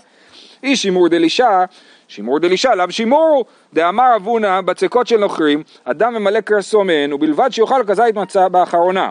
אי 0.63 0.76
שימור 0.76 1.08
דלישה, 1.08 1.65
שימור 2.08 2.39
דלישה, 2.39 2.76
לאו 2.76 2.91
שימור, 2.91 3.45
דאמר 3.74 4.15
אבונה 4.15 4.62
בצקות 4.62 5.08
של 5.08 5.17
נוכרים, 5.17 5.63
אדם 5.84 6.13
ממלא 6.13 6.41
קרסו 6.41 6.84
מהן, 6.84 7.13
ובלבד 7.13 7.50
שיאכל 7.52 7.84
כזית 7.88 8.15
מצה 8.15 8.50
באחרונה. 8.50 9.10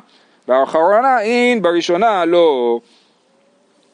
באחרונה 0.49 1.21
אין, 1.21 1.63
בראשונה 1.63 2.25
לא. 2.25 2.81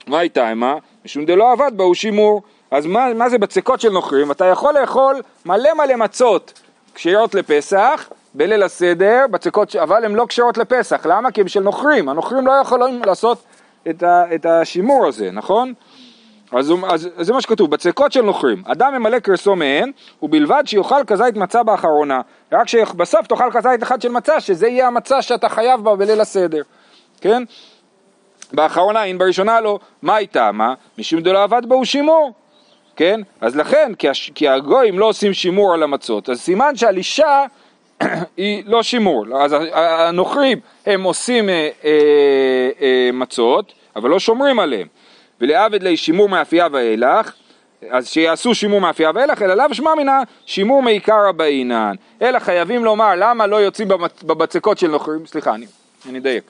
מה 0.07 0.19
הייתה 0.19 0.49
עמה? 0.49 0.75
משום 1.05 1.25
דלא 1.25 1.53
עבד 1.53 1.73
בה 1.77 1.85
הוא 1.85 1.95
שימור. 1.95 2.43
אז 2.71 2.87
מה, 2.87 3.15
מה 3.15 3.29
זה 3.29 3.39
בצקות 3.39 3.81
של 3.81 3.91
נוכרים? 3.91 4.31
אתה 4.31 4.45
יכול 4.45 4.75
לאכול 4.81 5.23
מלא 5.47 5.75
מלא 5.75 5.97
מצות 5.97 6.61
כשרות 6.97 7.35
לפסח, 7.35 8.09
בליל 8.35 8.63
הסדר, 8.63 9.25
בצקות, 9.31 9.77
אבל 9.77 10.05
הן 10.05 10.15
לא 10.15 10.27
כשרות 10.29 10.59
לפסח. 10.59 11.07
למה? 11.07 11.31
כי 11.31 11.41
הן 11.41 11.49
של 11.49 11.61
נוכרים. 11.61 12.09
הנוכרים 12.09 12.47
לא 12.47 12.53
יכולים 12.53 13.03
לעשות 13.05 13.45
את, 13.91 14.03
ה, 14.03 14.35
את 14.35 14.47
השימור 14.47 15.07
הזה, 15.07 15.31
נכון? 15.31 15.73
אז, 16.53 16.73
אז, 16.89 17.09
אז 17.17 17.27
זה 17.27 17.33
מה 17.33 17.41
שכתוב, 17.41 17.71
בצקות 17.71 18.13
של 18.13 18.23
נוכרים, 18.23 18.63
אדם 18.67 18.95
ממלא 18.95 19.19
קרסו 19.19 19.57
מהן, 19.57 19.91
ובלבד 20.23 20.63
שיאכל 20.67 21.05
כזית 21.07 21.37
מצה 21.37 21.63
באחרונה, 21.63 22.21
רק 22.53 22.69
שבסוף 22.69 23.27
תאכל 23.27 23.51
כזית 23.53 23.83
אחד 23.83 24.03
של 24.03 24.09
מצה, 24.09 24.41
שזה 24.41 24.69
יהיה 24.69 24.87
המצה 24.87 25.23
שאתה 25.23 25.49
חייב 25.49 25.85
בה 25.85 25.97
בליל 25.97 26.21
הסדר, 26.21 26.63
כן? 27.21 27.43
באחרונה 28.53 29.05
אין, 29.05 29.19
בראשונה 29.19 29.61
לא, 29.61 29.79
מה 30.03 30.15
היא 30.15 30.29
טעמה? 30.29 30.75
משום 30.99 31.21
דלא 31.21 31.43
עבד 31.43 31.63
בה 31.69 31.75
הוא 31.75 31.85
שימור, 31.85 32.33
כן? 32.97 33.21
אז 33.41 33.57
לכן, 33.57 33.93
כי, 33.99 34.09
הש, 34.09 34.31
כי 34.35 34.49
הגויים 34.49 34.99
לא 34.99 35.05
עושים 35.05 35.35
שימור 35.35 35.75
על 35.75 35.83
המצות, 35.83 36.29
אז 36.29 36.41
סימן 36.41 36.77
שעל 36.77 36.97
אישה 36.97 37.45
היא 38.37 38.63
לא 38.67 38.83
שימור, 38.83 39.25
אז 39.39 39.57
הנוכרים 39.73 40.61
הם 40.87 41.03
עושים 41.03 41.49
אה, 41.49 41.69
אה, 41.85 41.91
אה, 42.81 43.11
מצות, 43.13 43.73
אבל 43.97 44.11
לא 44.11 44.19
שומרים 44.19 44.59
עליהם. 44.59 44.87
ולעבד 45.41 45.83
לי 45.83 45.97
שימור 45.97 46.29
מאפייה 46.29 46.69
ואילך, 46.73 47.33
אז 47.91 48.09
שיעשו 48.09 48.55
שימור 48.55 48.81
מאפייה 48.81 49.11
ואילך, 49.15 49.43
אלא 49.43 49.55
לאו 49.55 49.75
שמע 49.75 49.95
מינה 49.95 50.23
שימור 50.47 50.83
מעיקרא 50.83 51.33
באינן. 51.33 51.95
אלא 52.23 52.39
חייבים 52.39 52.85
לומר 52.85 53.15
למה 53.17 53.47
לא 53.47 53.57
יוצאים 53.57 53.89
בבצקות 54.23 54.79
של 54.79 54.89
נוכרים, 54.89 55.27
סליחה, 55.27 55.55
אני, 55.55 55.67
אני 56.09 56.19
אדייק. 56.19 56.45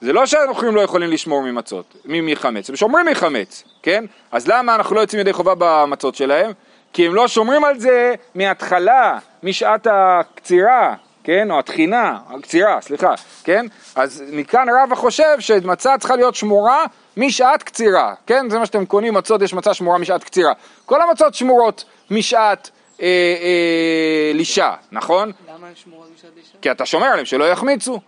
זה 0.00 0.12
לא 0.12 0.26
שהנוכרים 0.26 0.74
לא 0.74 0.80
יכולים 0.80 1.10
לשמור 1.10 1.42
ממצות, 1.42 1.96
מחמץ, 2.04 2.70
הם 2.70 2.76
שומרים 2.76 3.06
מחמץ, 3.06 3.64
כן? 3.82 4.04
אז 4.32 4.48
למה 4.48 4.74
אנחנו 4.74 4.96
לא 4.96 5.00
יוצאים 5.00 5.20
ידי 5.20 5.32
חובה 5.32 5.54
במצות 5.58 6.14
שלהם? 6.14 6.52
כי 6.92 7.06
הם 7.06 7.14
לא 7.14 7.28
שומרים 7.28 7.64
על 7.64 7.78
זה 7.78 8.14
מההתחלה, 8.34 9.18
משעת 9.42 9.86
הקצירה, 9.90 10.94
כן, 11.24 11.50
או 11.50 11.58
התחינה, 11.58 12.18
הקצירה, 12.28 12.80
סליחה, 12.80 13.14
כן? 13.44 13.66
אז 13.94 14.24
מכאן 14.32 14.66
רבא 14.82 14.94
חושב 14.94 15.40
שמצה 15.40 15.98
צריכה 15.98 16.16
להיות 16.16 16.34
שמורה 16.34 16.84
משעת 17.16 17.62
קצירה, 17.62 18.14
כן? 18.26 18.50
זה 18.50 18.58
מה 18.58 18.66
שאתם 18.66 18.86
קונים 18.86 19.14
מצות, 19.14 19.42
יש 19.42 19.54
מצה 19.54 19.74
שמורה 19.74 19.98
משעת 19.98 20.24
קצירה. 20.24 20.52
כל 20.86 21.02
המצות 21.02 21.34
שמורות 21.34 21.84
משעת 22.10 22.70
אה, 23.02 23.06
אה, 23.06 24.32
לישה, 24.34 24.74
נכון? 24.92 25.32
למה 25.48 25.66
הן 25.66 25.74
שמורות 25.74 26.08
משעת 26.14 26.30
אישה? 26.36 26.58
כי 26.62 26.70
אתה 26.70 26.86
שומר 26.86 27.06
עליהם 27.06 27.26
שלא 27.26 27.44
יחמיצו, 27.44 28.00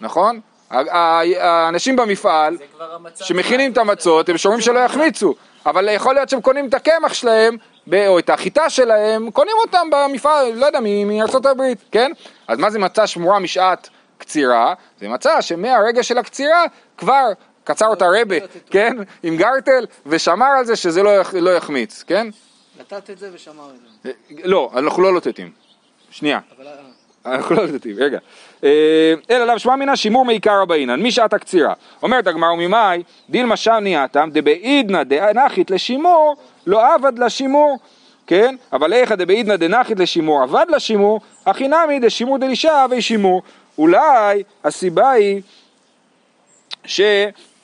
נכון? 0.00 0.40
האנשים 0.70 1.96
במפעל. 1.96 2.56
שמכינים 3.14 3.72
את 3.72 3.78
המצות, 3.78 4.28
הם 4.28 4.38
שומרים 4.38 4.60
שלא 4.60 4.78
יחמיצו, 4.78 5.34
אבל 5.66 5.88
יכול 5.88 6.14
להיות 6.14 6.28
שהם 6.28 6.40
קונים 6.40 6.68
את 6.68 6.74
הקמח 6.74 7.14
שלהם, 7.14 7.56
או 7.92 8.18
את 8.18 8.30
החיטה 8.30 8.70
שלהם, 8.70 9.30
קונים 9.30 9.54
אותם 9.66 9.88
במפעל, 9.92 10.52
לא 10.54 10.66
יודע, 10.66 10.78
מארצות 11.06 11.46
הברית, 11.46 11.78
כן? 11.92 12.12
אז 12.48 12.58
מה 12.58 12.70
זה 12.70 12.78
מצה 12.78 13.06
שמורה 13.06 13.38
משעת 13.38 13.88
קצירה? 14.18 14.74
זה 15.00 15.08
מצה 15.08 15.42
שמהרגע 15.42 16.02
של 16.02 16.18
הקצירה 16.18 16.64
כבר 16.98 17.24
קצר 17.64 17.86
אותה 17.86 18.06
רבה, 18.20 18.36
כן? 18.70 18.96
עם 19.22 19.36
גרטל, 19.36 19.86
ושמר 20.06 20.46
על 20.58 20.64
זה 20.64 20.76
שזה 20.76 21.02
לא, 21.02 21.10
יח- 21.20 21.34
לא 21.34 21.50
יחמיץ, 21.56 22.04
כן? 22.06 22.26
נתת 22.80 23.10
את 23.10 23.18
זה 23.18 23.30
ושמר 23.34 23.70
את 23.70 23.80
זה. 24.02 24.08
אה, 24.10 24.12
לא, 24.44 24.70
אנחנו 24.76 25.02
לא 25.02 25.12
לוטטים. 25.14 25.50
שנייה. 26.10 26.38
אבל 26.58 26.66
אה, 26.66 26.72
אנחנו 27.26 27.56
לא 27.56 27.60
יודעים, 27.60 27.96
רגע. 27.98 28.18
אה, 28.64 29.14
אלא 29.30 29.44
לאו 29.44 29.58
שמע 29.58 29.76
מינא 29.76 29.96
שימור 29.96 30.24
מעיקרא 30.24 30.64
באינן, 30.64 31.02
משעת 31.02 31.32
הקצירה. 31.32 31.74
אומרת 32.02 32.26
הגמרא 32.26 32.52
וממאי, 32.52 33.02
דילמה 33.30 33.56
שניאתם 33.56 34.28
דבעידנא 34.32 35.02
דנחית 35.02 35.70
לשימור, 35.70 36.36
לא 36.66 36.94
עבד 36.94 37.18
לשימור. 37.18 37.78
כן? 38.26 38.56
אבל 38.72 38.92
איכא 38.92 39.14
דבעידנא 39.14 39.56
דנחית 39.56 39.98
לשימור 39.98 40.42
עבד 40.42 40.66
לשימור, 40.68 41.20
הכי 41.46 41.68
נמי 41.68 42.00
דשימור 42.00 42.38
דלישה 42.38 42.82
הווי 42.82 43.02
שימור. 43.02 43.42
אולי 43.78 44.42
הסיבה 44.64 45.10
היא 45.10 45.42
ש... 46.84 47.00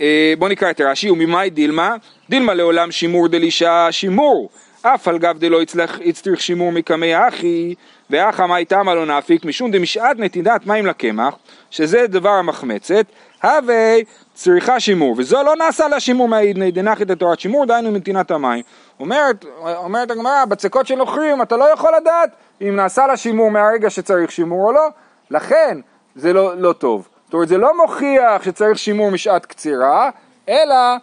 אה, 0.00 0.34
בוא 0.38 0.48
נקרא 0.48 0.70
את 0.70 0.80
רש"י, 0.80 1.10
וממאי 1.10 1.50
דילמה? 1.50 1.96
דילמה 2.30 2.54
לעולם 2.54 2.92
שימור 2.92 3.28
דלישה 3.28 3.88
שימור. 3.90 4.50
אף 4.86 5.08
על 5.08 5.18
גב 5.18 5.38
דלא 5.38 5.58
יצטריך 6.00 6.40
שימור 6.40 6.72
מקמי 6.72 7.28
אחי, 7.28 7.74
ואחא 8.10 8.46
מאי 8.46 8.64
תמא 8.64 8.90
לא 8.90 9.06
נאפיק, 9.06 9.44
משום 9.44 9.70
דמשעת 9.70 10.18
נתינת 10.18 10.66
מים 10.66 10.86
לקמח, 10.86 11.34
שזה 11.70 12.06
דבר 12.06 12.30
המחמצת, 12.30 13.06
הווי 13.42 14.04
צריכה 14.34 14.80
שימור, 14.80 15.14
וזו 15.18 15.42
לא 15.42 15.56
נעשה 15.56 15.88
לה 15.88 16.00
שימור 16.00 16.28
מהעידנא 16.28 16.70
דנחית 16.70 17.10
לתורת 17.10 17.40
שימור, 17.40 17.66
דהיינו 17.66 17.90
מנתינת 17.90 18.30
המים. 18.30 18.62
אומרת, 19.00 19.44
אומרת 19.76 20.10
הגמרא, 20.10 20.44
בצקות 20.44 20.86
של 20.86 20.94
נוכרים 20.94 21.42
אתה 21.42 21.56
לא 21.56 21.64
יכול 21.72 21.92
לדעת 21.96 22.30
אם 22.60 22.76
נעשה 22.76 23.06
לה 23.06 23.16
שימור 23.16 23.50
מהרגע 23.50 23.90
שצריך 23.90 24.32
שימור 24.32 24.66
או 24.66 24.72
לא, 24.72 24.88
לכן 25.30 25.78
זה 26.14 26.32
לא, 26.32 26.56
לא 26.56 26.72
טוב. 26.72 27.08
זאת 27.24 27.34
אומרת, 27.34 27.48
זה 27.48 27.58
לא 27.58 27.76
מוכיח 27.82 28.42
שצריך 28.42 28.78
שימור 28.78 29.10
משעת 29.10 29.46
קצירה, 29.46 30.10
אלא 30.48 30.96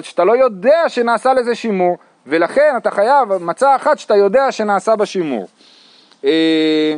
שאתה 0.00 0.24
לא 0.24 0.36
יודע 0.36 0.88
שנעשה 0.88 1.32
לזה 1.32 1.54
שימור, 1.54 1.96
ולכן 2.26 2.74
אתה 2.76 2.90
חייב 2.90 3.34
מצה 3.40 3.76
אחת 3.76 3.98
שאתה 3.98 4.16
יודע 4.16 4.52
שנעשה 4.52 4.96
בה 4.96 5.06
שימור. 5.06 5.48
אה, 6.24 6.94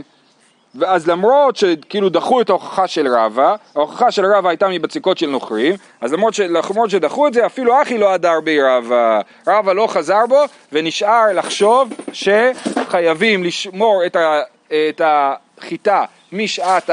ואז 0.79 1.09
למרות 1.09 1.57
שכאילו 1.57 2.09
דחו 2.09 2.41
את 2.41 2.51
ההוכחה 2.51 2.87
של 2.87 3.09
רבא, 3.09 3.55
ההוכחה 3.75 4.11
של 4.11 4.25
רבא 4.27 4.49
הייתה 4.49 4.69
מבציקות 4.69 5.19
של 5.19 5.27
נוכרים, 5.27 5.75
אז 6.01 6.13
למרות, 6.13 6.35
ש, 6.35 6.41
למרות 6.41 6.91
שדחו 6.91 7.29
את 7.29 7.35
זה, 7.35 7.47
אפילו 7.47 7.83
אחי 7.83 7.99
לא 7.99 8.13
הדר 8.13 8.41
בי 8.45 8.63
רבא, 8.63 9.21
רבא 9.47 9.73
לא 9.73 9.87
חזר 9.87 10.27
בו, 10.29 10.45
ונשאר 10.73 11.33
לחשוב 11.35 11.93
שחייבים 12.13 13.45
לשמור 13.45 14.03
את, 14.07 14.17
ה, 14.17 14.41
את 14.69 15.01
החיטה 15.05 16.05
משעת 16.33 16.91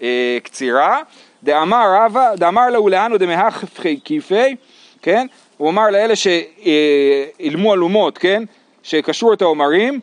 הקצירה, 0.00 1.00
דאמר 1.42 1.86
רבא, 2.04 2.34
דאמר 2.36 2.70
לו 2.70 2.88
לאנו 2.88 3.18
דמהכפי 3.18 4.00
כיפי, 4.04 4.56
כן? 5.02 5.26
הוא 5.60 5.70
אמר 5.70 5.90
לאלה 5.90 6.14
שאילמו 6.16 7.74
אלומות, 7.74 8.18
כן? 8.18 8.42
שקשרו 8.82 9.32
את 9.32 9.42
העומרים, 9.42 10.00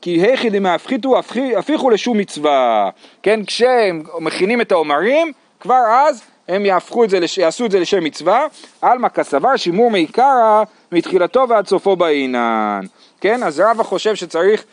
כי 0.00 0.20
היכי 0.20 0.50
דמהפחיתו 0.50 1.18
הפיכו 1.56 1.90
לשום 1.90 2.18
מצווה, 2.18 2.90
כן? 3.22 3.44
כשהם 3.44 4.02
מכינים 4.20 4.60
את 4.60 4.72
העומרים, 4.72 5.32
כבר 5.60 5.80
אז 5.90 6.22
הם 6.48 6.66
יהפכו 6.66 7.04
את 7.04 7.10
זה, 7.10 7.18
יעשו 7.38 7.66
את 7.66 7.70
זה 7.70 7.80
לשם 7.80 8.04
מצווה, 8.04 8.46
עלמא 8.82 9.08
כסבר 9.08 9.56
שימור 9.56 9.90
מעיקרא 9.90 10.62
מתחילתו 10.92 11.44
ועד 11.48 11.66
סופו 11.66 11.96
בעינן, 11.96 12.80
כן? 13.20 13.42
אז 13.42 13.60
רבא 13.60 13.82
חושב 13.82 14.14
שצריך 14.14 14.64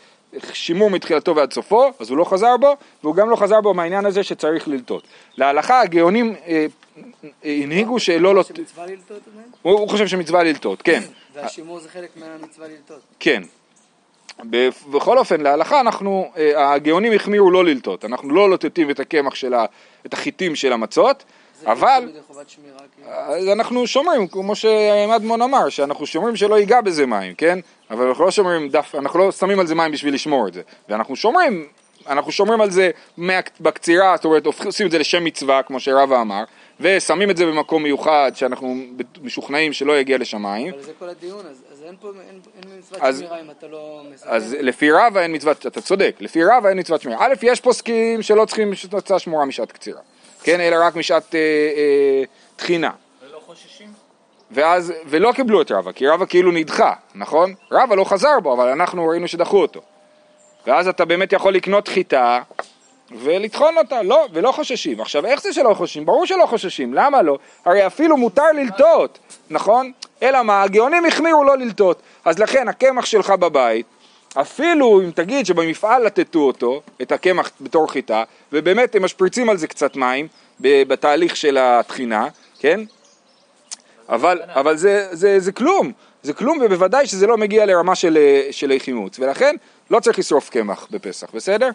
שימור 0.52 0.90
מתחילתו 0.90 1.36
ועד 1.36 1.52
סופו, 1.52 1.90
אז 2.00 2.10
הוא 2.10 2.18
לא 2.18 2.24
חזר 2.24 2.56
בו, 2.56 2.76
והוא 3.02 3.14
גם 3.14 3.30
לא 3.30 3.36
חזר 3.36 3.60
בו 3.60 3.74
מהעניין 3.74 4.06
הזה 4.06 4.22
שצריך 4.22 4.68
ללטות. 4.68 5.02
להלכה 5.36 5.80
הגאונים 5.80 6.34
אה, 6.46 6.66
הנהיגו 7.44 8.00
שלא 8.00 8.34
לוט... 8.34 8.46
שמצווה 8.46 8.86
ללטות? 8.86 9.22
הוא 9.62 9.88
חושב 9.88 10.06
שמצווה 10.06 10.42
ללטות, 10.42 10.82
כן, 10.82 11.02
והשימור 11.34 11.80
זה 11.80 11.88
חלק 11.88 12.10
מהמצווה 12.16 12.68
ללטות. 12.68 13.00
כן. 13.20 13.42
בכל 14.90 15.18
אופן, 15.18 15.40
להלכה 15.40 15.80
אנחנו, 15.80 16.32
אה, 16.36 16.72
הגאונים 16.72 17.12
החמירו 17.12 17.50
לא 17.50 17.64
ללטות, 17.64 18.04
אנחנו 18.04 18.34
לא 18.34 18.50
לוטטים 18.50 18.90
את 18.90 19.00
הקמח 19.00 19.34
של 19.34 19.54
ה... 19.54 19.64
את 20.06 20.12
החיטים 20.12 20.54
של 20.54 20.72
המצות, 20.72 21.24
זה 21.60 21.72
אבל 21.72 22.08
כאילו. 22.94 23.08
אז 23.08 23.48
אנחנו 23.48 23.86
שומרים, 23.86 24.28
כמו 24.28 24.54
שמדמון 24.54 25.42
אמר, 25.42 25.68
שאנחנו 25.68 26.06
שומרים 26.06 26.36
שלא 26.36 26.58
ייגע 26.58 26.80
בזה 26.80 27.06
מים, 27.06 27.34
כן? 27.34 27.58
אבל 27.90 28.06
אנחנו 28.06 28.24
לא 28.24 28.30
שומרים 28.30 28.68
דף, 28.68 28.94
אנחנו 28.94 29.18
לא 29.18 29.32
שמים 29.32 29.60
על 29.60 29.66
זה 29.66 29.74
מים 29.74 29.92
בשביל 29.92 30.14
לשמור 30.14 30.48
את 30.48 30.54
זה. 30.54 30.62
ואנחנו 30.88 31.16
שומרים, 31.16 31.66
אנחנו 32.08 32.32
שומרים 32.32 32.60
על 32.60 32.70
זה 32.70 32.90
בקצירה, 33.60 34.16
זאת 34.16 34.24
אומרת, 34.24 34.46
עושים 34.46 34.86
את 34.86 34.90
זה 34.90 34.98
לשם 34.98 35.24
מצווה, 35.24 35.62
כמו 35.62 35.80
שרבא 35.80 36.20
אמר, 36.20 36.44
ושמים 36.80 37.30
את 37.30 37.36
זה 37.36 37.46
במקום 37.46 37.82
מיוחד, 37.82 38.32
שאנחנו 38.34 38.74
משוכנעים 39.22 39.72
שלא 39.72 39.98
יגיע 39.98 40.18
לשמיים. 40.18 40.74
אבל 40.74 40.82
זה 40.82 40.92
כל 40.98 41.08
הדיון, 41.08 41.46
אז 41.50 41.62
אז 41.72 41.82
אין 41.82 41.94
פה, 42.00 42.08
אין 42.28 42.40
אין 42.56 42.78
מצוות 42.78 43.00
אז- 43.02 43.18
שמירה 43.18 43.40
אם 43.40 43.50
אתה 43.50 43.66
לא 43.66 44.02
מסכן. 44.14 44.28
אז 44.30 44.56
לפי 44.60 44.90
רבא 44.92 45.20
אין 45.20 45.34
מצוות, 45.34 45.66
אתה 45.66 45.80
צודק, 45.80 46.16
לפי 46.20 46.44
רבא 46.44 46.68
אין 46.68 46.78
מצוות 46.78 47.00
שמירה. 47.00 47.26
א', 47.26 47.34
יש 47.42 47.60
פוסקים 47.60 48.22
שלא 48.22 48.44
צריכים 48.44 48.70
מצווה 48.70 49.18
שמורה 49.18 49.44
משעת 49.44 49.72
קצירה, 49.72 50.00
כן? 50.42 50.60
אלא 50.60 50.76
רק 50.86 50.96
משעת 50.96 51.34
אה, 51.34 51.40
אה, 51.40 52.22
תחינה. 52.56 52.90
ולא 53.28 53.40
חוששים? 53.46 53.88
ואז, 54.50 54.92
ולא 55.06 55.32
קיבלו 55.32 55.62
את 55.62 55.70
רבא, 55.72 55.92
כי 55.92 56.06
רבא 56.06 56.24
כאילו 56.28 56.52
נדחה, 56.52 56.92
נכון? 57.14 57.54
רבא 57.72 57.94
לא 57.94 58.04
חזר 58.04 58.40
בו, 58.42 58.52
אבל 58.52 58.68
אנחנו 58.68 59.06
ראינו 59.08 59.28
שדחו 59.28 59.62
אותו. 59.62 59.80
ואז 60.66 60.88
אתה 60.88 61.04
באמת 61.04 61.32
יכול 61.32 61.54
לקנות 61.54 61.88
חיטה 61.88 62.40
ולטחון 63.18 63.78
אותה, 63.78 64.02
לא, 64.02 64.26
ולא 64.32 64.52
חוששים. 64.52 65.00
עכשיו, 65.00 65.26
איך 65.26 65.42
זה 65.42 65.52
שלא 65.52 65.74
חוששים? 65.74 66.06
ברור 66.06 66.26
שלא 66.26 66.46
חוששים, 66.46 66.94
למה 66.94 67.22
לא? 67.22 67.38
הרי 67.64 67.86
אפילו 67.86 68.16
מותר 68.16 68.52
ללטות, 68.54 69.18
נכון? 69.50 69.92
אלא 70.22 70.42
מה, 70.42 70.62
הגאונים 70.62 71.06
החמירו 71.06 71.44
לא 71.44 71.58
ללטות. 71.58 72.02
אז 72.24 72.38
לכן, 72.38 72.68
הקמח 72.68 73.04
שלך 73.04 73.30
בבית, 73.30 73.86
אפילו 74.40 75.00
אם 75.00 75.10
תגיד 75.10 75.46
שבמפעל 75.46 76.06
לטטו 76.06 76.38
אותו, 76.38 76.82
את 77.02 77.12
הקמח 77.12 77.50
בתור 77.60 77.90
חיטה, 77.90 78.24
ובאמת 78.52 78.94
הם 78.94 79.04
משפריצים 79.04 79.48
על 79.48 79.56
זה 79.56 79.66
קצת 79.66 79.96
מים 79.96 80.28
בתהליך 80.60 81.36
של 81.36 81.58
הטחינה, 81.58 82.28
כן? 82.58 82.80
אבל, 84.08 84.40
אבל 84.46 84.76
זה, 84.76 85.08
זה, 85.10 85.40
זה 85.40 85.52
כלום, 85.52 85.92
זה 86.22 86.32
כלום 86.32 86.58
ובוודאי 86.62 87.06
שזה 87.06 87.26
לא 87.26 87.36
מגיע 87.36 87.66
לרמה 87.66 87.94
של, 87.94 88.18
של 88.50 88.72
חימוץ 88.78 89.18
ולכן 89.18 89.56
לא 89.90 90.00
צריך 90.00 90.18
לשרוף 90.18 90.50
קמח 90.50 90.86
בפסח, 90.90 91.30
בסדר? 91.34 91.70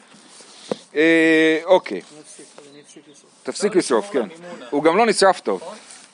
אה, 0.96 1.60
אוקיי, 1.66 2.02
לשרוף. 3.12 3.36
תפסיק 3.44 3.76
לשרוף, 3.76 4.10
כן. 4.12 4.28
הוא 4.70 4.84
גם 4.84 4.98
לא 4.98 5.06
נשרף 5.06 5.40
טוב. 5.40 5.62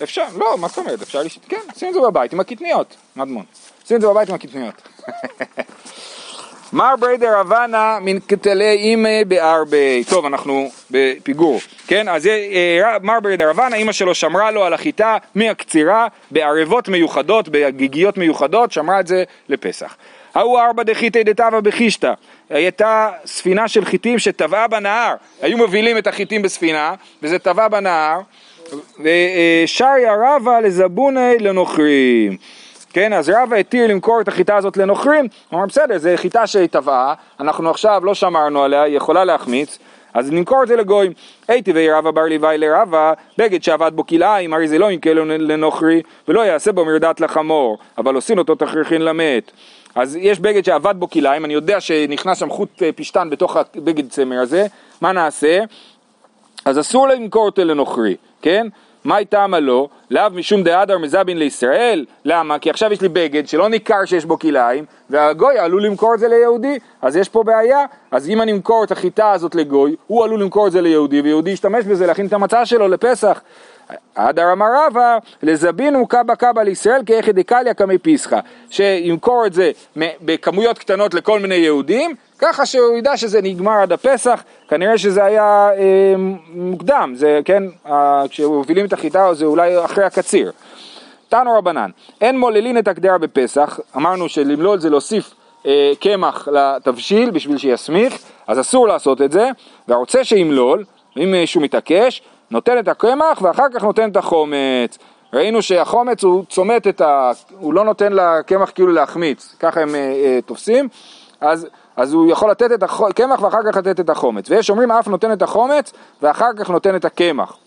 אפשר, 0.04 0.26
לא, 0.36 0.58
מה 0.58 0.68
זאת 0.68 0.78
אומרת, 0.78 1.02
אפשר, 1.02 1.24
לש... 1.24 1.40
כן, 1.50 1.62
שים 1.76 1.90
את 1.90 1.94
זה 1.94 2.00
בבית 2.00 2.34
עם 2.34 2.40
הקטניות, 2.40 2.96
מדמון. 3.16 3.46
שים 3.86 3.98
את 3.98 4.02
זה 4.02 4.08
בבית 4.08 4.30
עם 4.30 4.36
הקטניות. 4.36 4.82
מר 6.74 6.96
ברי 7.00 7.18
דרבנה 7.18 7.98
מן 8.02 8.20
קטלי 8.20 8.72
אימא 8.72 9.24
בארבי. 9.28 10.04
טוב, 10.10 10.26
אנחנו 10.26 10.70
בפיגור, 10.92 11.60
כן? 11.88 12.10
אז 12.10 12.28
אה, 12.28 12.98
מר 13.02 13.20
ברי 13.20 13.38
דרבנה, 13.38 13.76
אימא 13.76 13.92
שלו 13.92 14.16
שמרה 14.16 14.52
לו 14.52 14.64
על 14.64 14.74
החיטה 14.74 15.18
מהקצירה 15.36 16.08
בערבות 16.32 16.90
מיוחדות, 16.90 17.50
בגיגיות 17.50 18.18
מיוחדות, 18.18 18.72
שמרה 18.72 19.00
את 19.00 19.08
זה 19.08 19.24
לפסח. 19.50 19.96
ההוא 20.36 20.60
ארבע 20.60 20.84
דחיתי 20.84 21.24
דתבה 21.24 21.62
בחישתא. 21.62 22.14
הייתה 22.52 23.10
ספינה 23.26 23.68
של 23.68 23.86
חיטים 23.86 24.20
שטבעה 24.20 24.68
בנהר. 24.68 25.16
היו 25.42 25.58
מובילים 25.58 25.98
את 25.98 26.08
החיטים 26.08 26.42
בספינה, 26.42 26.94
וזה 27.24 27.40
טבע 27.40 27.68
בנהר. 27.68 28.20
ושריה 29.00 30.14
רבא 30.24 30.60
לזבוני 30.60 31.38
לנוכרים. 31.40 32.38
כן, 32.94 33.14
אז 33.14 33.30
רבא 33.30 33.56
התיר 33.56 33.88
למכור 33.88 34.22
את 34.22 34.28
החיטה 34.28 34.56
הזאת 34.56 34.78
לנוכרים, 34.78 35.28
הוא 35.50 35.58
אמר 35.58 35.68
בסדר, 35.68 35.98
זו 35.98 36.10
חיטה 36.16 36.48
שהיא 36.48 36.68
טבעה, 36.68 37.14
אנחנו 37.40 37.70
עכשיו 37.70 38.02
לא 38.06 38.14
שמרנו 38.14 38.64
עליה, 38.64 38.82
היא 38.82 38.98
יכולה 38.98 39.24
להחמיץ, 39.24 39.80
אז 40.14 40.32
נמכור 40.32 40.64
את 40.64 40.68
זה 40.68 40.76
לגויים. 40.76 41.14
הייתי 41.48 41.72
וירבה 41.72 42.12
בר 42.12 42.26
לוואי 42.26 42.58
לרבה, 42.58 43.14
בגד 43.38 43.64
שעבד 43.64 43.92
בו 43.96 44.08
כלאיים, 44.08 44.54
הרי 44.54 44.68
זה 44.68 44.78
לא 44.78 44.90
לו 45.06 45.26
לנוכרי, 45.26 46.02
ולא 46.28 46.42
יעשה 46.42 46.72
בו 46.72 46.86
מרדת 46.86 47.20
לחמור, 47.20 47.78
אבל 47.98 48.16
עושים 48.16 48.38
אותו 48.38 48.56
תכריכין 48.56 49.02
למת. 49.02 49.52
אז 49.96 50.16
יש 50.16 50.40
בגד 50.40 50.66
שעבד 50.66 50.96
בו 50.98 51.10
כלאיים, 51.10 51.46
אני 51.46 51.54
יודע 51.54 51.82
שנכנס 51.82 52.38
שם 52.38 52.50
חוט 52.50 52.84
אה, 52.84 52.92
פשתן 52.92 53.30
בתוך 53.30 53.58
הבגד 53.58 54.10
צמר 54.10 54.40
הזה, 54.40 54.68
מה 55.02 55.12
נעשה? 55.12 55.60
אז 56.66 56.80
אסור 56.80 57.08
למכור 57.08 57.46
אותו 57.46 57.66
לנוכרי, 57.66 58.16
כן? 58.42 58.68
מה 59.04 59.26
טעמה 59.30 59.60
לו? 59.60 59.90
לאו 60.12 60.24
משום 60.32 60.64
דהדר 60.64 60.98
מזבין 60.98 61.38
לישראל? 61.38 62.06
למה? 62.26 62.60
כי 62.60 62.70
עכשיו 62.70 62.94
יש 62.94 63.02
לי 63.02 63.10
בגד 63.10 63.48
שלא 63.48 63.70
ניכר 63.70 64.06
שיש 64.06 64.26
בו 64.26 64.40
כלאיים, 64.40 64.86
והגוי 65.10 65.60
עלול 65.60 65.86
למכור 65.86 66.14
את 66.14 66.20
זה 66.20 66.28
ליהודי, 66.28 66.80
אז 67.02 67.16
יש 67.16 67.30
פה 67.30 67.44
בעיה. 67.44 67.86
אז 68.12 68.30
אם 68.30 68.42
אני 68.42 68.52
אמכור 68.52 68.84
את 68.84 68.92
החיטה 68.92 69.32
הזאת 69.32 69.56
לגוי, 69.56 69.96
הוא 70.08 70.24
עלול 70.24 70.42
למכור 70.42 70.68
את 70.68 70.72
זה 70.72 70.82
ליהודי, 70.82 71.22
ויהודי 71.22 71.52
ישתמש 71.52 71.86
בזה 71.86 72.08
להכין 72.08 72.28
את 72.28 72.34
המצה 72.34 72.66
שלו 72.66 72.88
לפסח. 72.88 73.42
הדר 74.16 74.52
אמר 74.52 74.66
רבא, 74.88 75.18
לזבינו 75.44 76.08
קבא 76.08 76.36
קבא 76.36 76.62
לישראל 76.62 77.02
כאיכא 77.06 77.32
דקליא 77.32 77.74
קמי 77.74 77.98
פיסחא, 77.98 78.40
שימכור 78.70 79.46
את 79.46 79.54
זה 79.54 79.72
בכמויות 79.96 80.78
קטנות 80.80 81.14
לכל 81.14 81.40
מיני 81.40 81.56
יהודים, 81.56 82.16
ככה 82.40 82.66
שהוא 82.66 82.98
ידע 82.98 83.18
שזה 83.18 83.42
נגמר 83.42 83.82
עד 83.82 83.92
הפסח, 83.92 84.44
כנראה 84.68 84.98
שזה 84.98 85.24
היה 85.24 85.70
אה, 85.78 86.16
מוקדם, 86.54 87.14
זה 87.16 87.40
כן, 87.46 87.64
אה, 87.88 88.24
כשמובילים 88.30 88.86
את 88.86 88.94
החיטה 88.94 89.34
זה 89.34 89.46
אולי 89.46 89.86
אחרי 89.86 90.04
הקציר. 90.04 90.52
תנו 91.30 91.58
רבנן, 91.58 91.90
אין 92.22 92.40
מוללין 92.40 92.78
את 92.78 92.88
הקדרה 92.88 93.18
בפסח, 93.18 93.80
אמרנו 93.96 94.30
שלמלול 94.30 94.80
זה 94.80 94.90
להוסיף 94.90 95.34
אה, 95.66 95.92
קמח 96.00 96.48
לתבשיל 96.48 97.32
בשביל 97.32 97.58
שיסמיך, 97.58 98.18
אז 98.48 98.60
אסור 98.60 98.88
לעשות 98.88 99.22
את 99.22 99.32
זה, 99.32 99.50
והרוצה 99.88 100.24
שימלול, 100.24 100.84
אם 101.18 101.32
מישהו 101.32 101.62
מתעקש, 101.62 102.22
נותן 102.52 102.80
את 102.80 102.88
הקמח 102.88 103.42
ואחר 103.42 103.66
כך 103.74 103.84
נותן 103.84 104.10
את 104.10 104.18
החומץ. 104.18 104.98
ראינו 105.34 105.62
שהחומץ 105.62 106.24
הוא 106.24 106.46
צומט 106.50 106.88
את 106.88 107.02
ה... 107.02 107.32
הוא 107.60 107.74
לא 107.74 107.86
נותן 107.86 108.14
לקמח 108.14 108.72
כאילו 108.76 108.92
להחמיץ, 108.92 109.56
ככה 109.60 109.82
הם 109.82 109.96
אה, 109.96 110.00
אה, 110.00 110.40
תופסים, 110.46 110.88
אז, 111.42 111.68
אז 111.96 112.14
הוא 112.14 112.32
יכול 112.32 112.52
לתת 112.52 112.72
את 112.72 112.84
הקמח 112.84 113.42
ואחר 113.42 113.60
כך 113.72 113.78
לתת 113.78 114.00
את 114.00 114.10
החומץ. 114.10 114.50
ויש 114.50 114.70
אומרים 114.70 114.92
אף 114.92 115.08
נותן 115.08 115.34
את 115.34 115.42
החומץ 115.42 115.94
ואחר 116.22 116.50
כך 116.60 116.70
נותן 116.70 116.96
את 116.96 117.06
הקמח. 117.06 117.58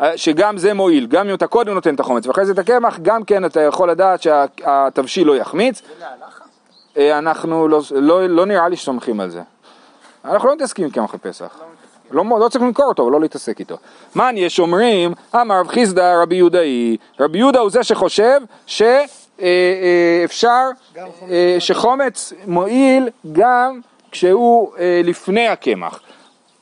אה, 0.00 0.18
שגם 0.18 0.58
זה 0.58 0.74
מועיל, 0.74 1.06
גם 1.06 1.28
אם 1.28 1.34
אתה 1.34 1.46
קודם 1.46 1.74
נותן 1.74 1.94
את 1.94 2.00
החומץ 2.00 2.26
ואחרי 2.26 2.46
זה 2.46 2.52
את 2.52 2.58
הקמח, 2.58 2.98
גם 3.02 3.24
כן 3.24 3.44
אתה 3.44 3.60
יכול 3.60 3.90
לדעת 3.90 4.22
שהתבשיל 4.22 5.26
לא 5.26 5.36
יחמיץ. 5.36 5.82
אה, 6.96 7.18
אנחנו 7.18 7.68
לא, 7.68 7.80
לא, 7.90 8.28
לא 8.28 8.46
נראה 8.46 8.68
לי 8.68 8.76
שסומכים 8.76 9.20
על 9.20 9.30
זה. 9.30 9.42
אנחנו 10.24 10.48
לא 10.48 10.54
מתעסקים 10.54 10.84
עם 10.84 10.90
קמח 10.90 11.14
בפסח. 11.14 11.56
לא, 11.60 11.66
לא 12.12 12.48
צריך 12.48 12.64
למכור 12.64 12.84
אותו, 12.84 13.10
לא 13.10 13.20
להתעסק 13.20 13.60
איתו. 13.60 13.76
מן 14.16 14.34
יש 14.36 14.60
אומרים, 14.60 15.12
אמר 15.34 15.60
רב 15.60 15.68
חיסדא 15.68 16.14
רבי 16.22 16.36
יהודאי, 16.36 16.96
רבי 17.20 17.38
יהודה 17.38 17.60
הוא 17.60 17.70
זה 17.70 17.82
שחושב 17.82 18.40
שאפשר, 18.66 20.68
אה, 21.30 21.56
שחומץ 21.58 22.32
מועיל 22.46 23.08
גם 23.32 23.80
כשהוא 24.10 24.72
אה, 24.78 25.00
לפני 25.04 25.48
הקמח. 25.48 26.00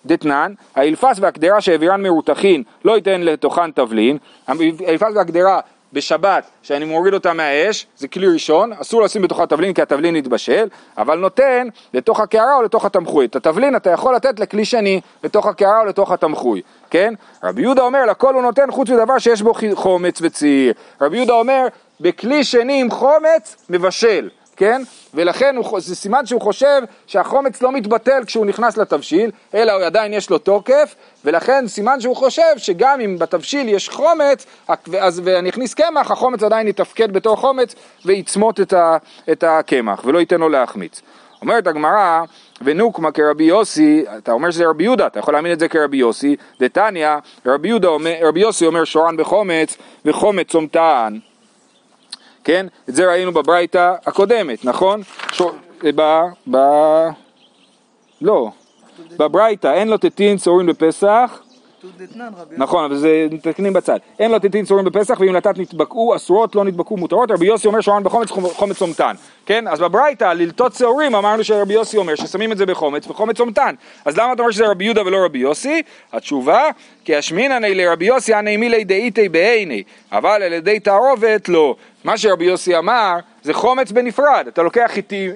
דתנן, 0.06 0.52
האלפס 0.74 1.16
והקדרה 1.20 1.60
שהעבירן 1.60 2.02
מרותחין 2.02 2.62
לא 2.84 2.96
ייתן 2.96 3.20
לתוכן 3.20 3.70
תבלין, 3.70 4.18
האלפס 4.48 5.12
והקדרה 5.14 5.60
בשבת, 5.92 6.50
שאני 6.62 6.84
מוריד 6.84 7.14
אותה 7.14 7.32
מהאש, 7.32 7.86
זה 7.96 8.08
כלי 8.08 8.26
ראשון, 8.26 8.72
אסור 8.72 9.02
לשים 9.02 9.22
בתוך 9.22 9.40
התבלין 9.40 9.72
כי 9.72 9.82
התבלין 9.82 10.16
יתבשל, 10.16 10.68
אבל 10.98 11.18
נותן 11.18 11.68
לתוך 11.94 12.20
הקערה 12.20 12.56
או 12.56 12.62
לתוך 12.62 12.84
התמחוי. 12.84 13.26
את 13.26 13.36
התבלין 13.36 13.76
אתה 13.76 13.90
יכול 13.90 14.14
לתת 14.14 14.40
לכלי 14.40 14.64
שני, 14.64 15.00
לתוך 15.24 15.46
הקערה 15.46 15.80
או 15.80 15.84
לתוך 15.84 16.12
התמחוי, 16.12 16.62
כן? 16.90 17.14
רבי 17.44 17.62
יהודה 17.62 17.82
אומר, 17.82 18.06
לכל 18.06 18.34
הוא 18.34 18.42
נותן 18.42 18.70
חוץ 18.70 18.90
מדבר 18.90 19.18
שיש 19.18 19.42
בו 19.42 19.52
חומץ 19.74 20.18
וציר. 20.22 20.72
רבי 21.00 21.16
יהודה 21.16 21.32
אומר, 21.32 21.66
בכלי 22.00 22.44
שני 22.44 22.80
עם 22.80 22.90
חומץ, 22.90 23.66
מבשל. 23.70 24.28
כן? 24.60 24.82
ולכן 25.14 25.56
הוא, 25.56 25.80
זה 25.80 25.96
סימן 25.96 26.26
שהוא 26.26 26.40
חושב 26.40 26.82
שהחומץ 27.06 27.62
לא 27.62 27.72
מתבטל 27.72 28.24
כשהוא 28.26 28.46
נכנס 28.46 28.76
לתבשיל, 28.76 29.30
אלא 29.54 29.72
הוא 29.72 29.82
עדיין 29.82 30.12
יש 30.12 30.30
לו 30.30 30.38
תוקף, 30.38 30.94
ולכן 31.24 31.68
סימן 31.68 32.00
שהוא 32.00 32.16
חושב 32.16 32.52
שגם 32.56 33.00
אם 33.00 33.18
בתבשיל 33.18 33.68
יש 33.68 33.88
חומץ, 33.88 34.46
אז 35.00 35.20
ואני 35.24 35.48
אכניס 35.48 35.74
קמח, 35.74 36.10
החומץ 36.10 36.42
עדיין 36.42 36.68
יתפקד 36.68 37.12
בתור 37.12 37.36
חומץ 37.36 37.74
ויצמות 38.04 38.60
את 39.32 39.44
הקמח, 39.44 40.04
ולא 40.04 40.18
ייתן 40.18 40.40
לו 40.40 40.48
להחמיץ. 40.48 41.00
אומרת 41.42 41.66
הגמרא, 41.66 42.22
ונוקמה 42.62 43.12
כרבי 43.12 43.44
יוסי, 43.44 44.04
אתה 44.18 44.32
אומר 44.32 44.50
שזה 44.50 44.66
רבי 44.66 44.84
יהודה, 44.84 45.06
אתה 45.06 45.18
יכול 45.18 45.34
להאמין 45.34 45.52
את 45.52 45.58
זה 45.58 45.68
כרבי 45.68 45.96
יוסי, 45.96 46.36
דתניא, 46.60 47.08
רבי, 47.46 47.70
רבי 48.22 48.40
יוסי 48.40 48.66
אומר 48.66 48.84
שורן 48.84 49.16
בחומץ, 49.16 49.76
וחומץ 50.04 50.46
צומתן. 50.48 51.18
כן? 52.44 52.66
את 52.88 52.94
זה 52.94 53.08
ראינו 53.10 53.32
בברייתא 53.32 53.94
הקודמת, 54.06 54.64
נכון? 54.64 55.02
שור... 55.32 55.52
ב... 55.94 56.00
ב... 56.50 56.56
לא, 58.20 58.50
בברייתא 59.16 59.72
אין 59.74 59.88
לו 59.88 59.98
תתין 59.98 60.36
צורים 60.36 60.66
בפסח 60.66 61.42
נכון, 62.56 62.84
אבל 62.84 62.96
זה 62.96 63.26
מתקנים 63.30 63.72
בצד. 63.72 63.98
אין 64.18 64.30
לו 64.30 64.38
תתין 64.38 64.64
צורים 64.64 64.84
בפסח, 64.84 65.20
ואם 65.20 65.36
נתת 65.36 65.58
נתבקעו, 65.58 66.16
אסורות 66.16 66.54
לא 66.54 66.64
נתבקעו 66.64 66.96
מותרות, 66.96 67.30
רבי 67.30 67.46
יוסי 67.46 67.66
אומר 67.66 67.80
שורן 67.80 68.02
בחומץ, 68.02 68.30
חומץ 68.30 68.76
צומתן. 68.76 69.14
כן? 69.46 69.68
אז 69.68 69.80
בברייתא, 69.80 70.24
ללטות 70.24 70.74
שעורים, 70.74 71.14
אמרנו 71.14 71.44
שרבי 71.44 71.74
יוסי 71.74 71.96
אומר 71.96 72.14
ששמים 72.14 72.52
את 72.52 72.58
זה 72.58 72.66
בחומץ, 72.66 73.06
וחומץ 73.06 73.36
צומתן. 73.36 73.74
אז 74.04 74.16
למה 74.16 74.32
אתה 74.32 74.42
אומר 74.42 74.52
שזה 74.52 74.66
רבי 74.66 74.84
יהודה 74.84 75.02
ולא 75.02 75.24
רבי 75.24 75.38
יוסי? 75.38 75.82
התשובה, 76.12 76.62
כי 77.04 77.16
השמינני 77.16 77.74
לרבי 77.74 78.04
יוסי 78.04 78.34
הנעימי 78.34 78.60
מילי 78.60 78.84
דאיתי 78.84 79.28
בעיני, 79.28 79.82
אבל 80.12 80.42
על 80.42 80.52
ידי 80.52 80.80
תערובת 80.80 81.48
לא. 81.48 81.76
מה 82.04 82.18
שרבי 82.18 82.44
יוסי 82.44 82.78
אמר, 82.78 83.14
זה 83.42 83.54
חומץ 83.54 83.92
בנפרד. 83.92 84.44
אתה 84.48 84.62
לוקח 84.62 84.90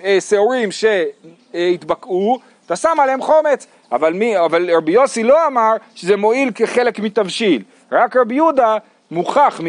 אה, 0.04 0.20
שעורים 0.20 0.68
שהתבקעו, 0.72 2.38
אתה 2.66 2.76
שם 2.76 2.96
עליהם 3.02 3.22
חומץ, 3.22 3.66
אבל, 3.94 4.12
מי, 4.12 4.38
אבל 4.38 4.70
רבי 4.76 4.92
יוסי 4.92 5.22
לא 5.22 5.46
אמר 5.46 5.72
שזה 5.94 6.16
מועיל 6.16 6.50
כחלק 6.54 6.98
מתבשיל, 6.98 7.62
רק 7.92 8.16
רבי 8.16 8.34
יהודה 8.34 8.76
מוכח 9.10 9.60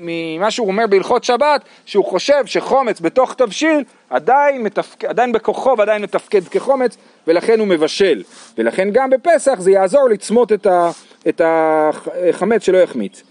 ממה 0.00 0.50
שהוא 0.50 0.68
אומר 0.68 0.86
בהלכות 0.86 1.24
שבת, 1.24 1.60
שהוא 1.86 2.04
חושב 2.04 2.46
שחומץ 2.46 3.00
בתוך 3.00 3.34
תבשיל 3.34 3.84
עדיין, 4.10 4.62
מתפק, 4.62 5.04
עדיין 5.04 5.32
בכוחו 5.32 5.74
ועדיין 5.78 6.02
מתפקד 6.02 6.48
כחומץ, 6.48 6.96
ולכן 7.26 7.58
הוא 7.58 7.68
מבשל. 7.68 8.22
ולכן 8.58 8.88
גם 8.92 9.10
בפסח 9.10 9.54
זה 9.58 9.70
יעזור 9.70 10.08
לצמות 10.08 10.52
את, 10.52 10.66
ה, 10.66 10.90
את 11.28 11.40
החמץ 11.44 12.62
שלא 12.62 12.78
יחמיץ. 12.78 13.22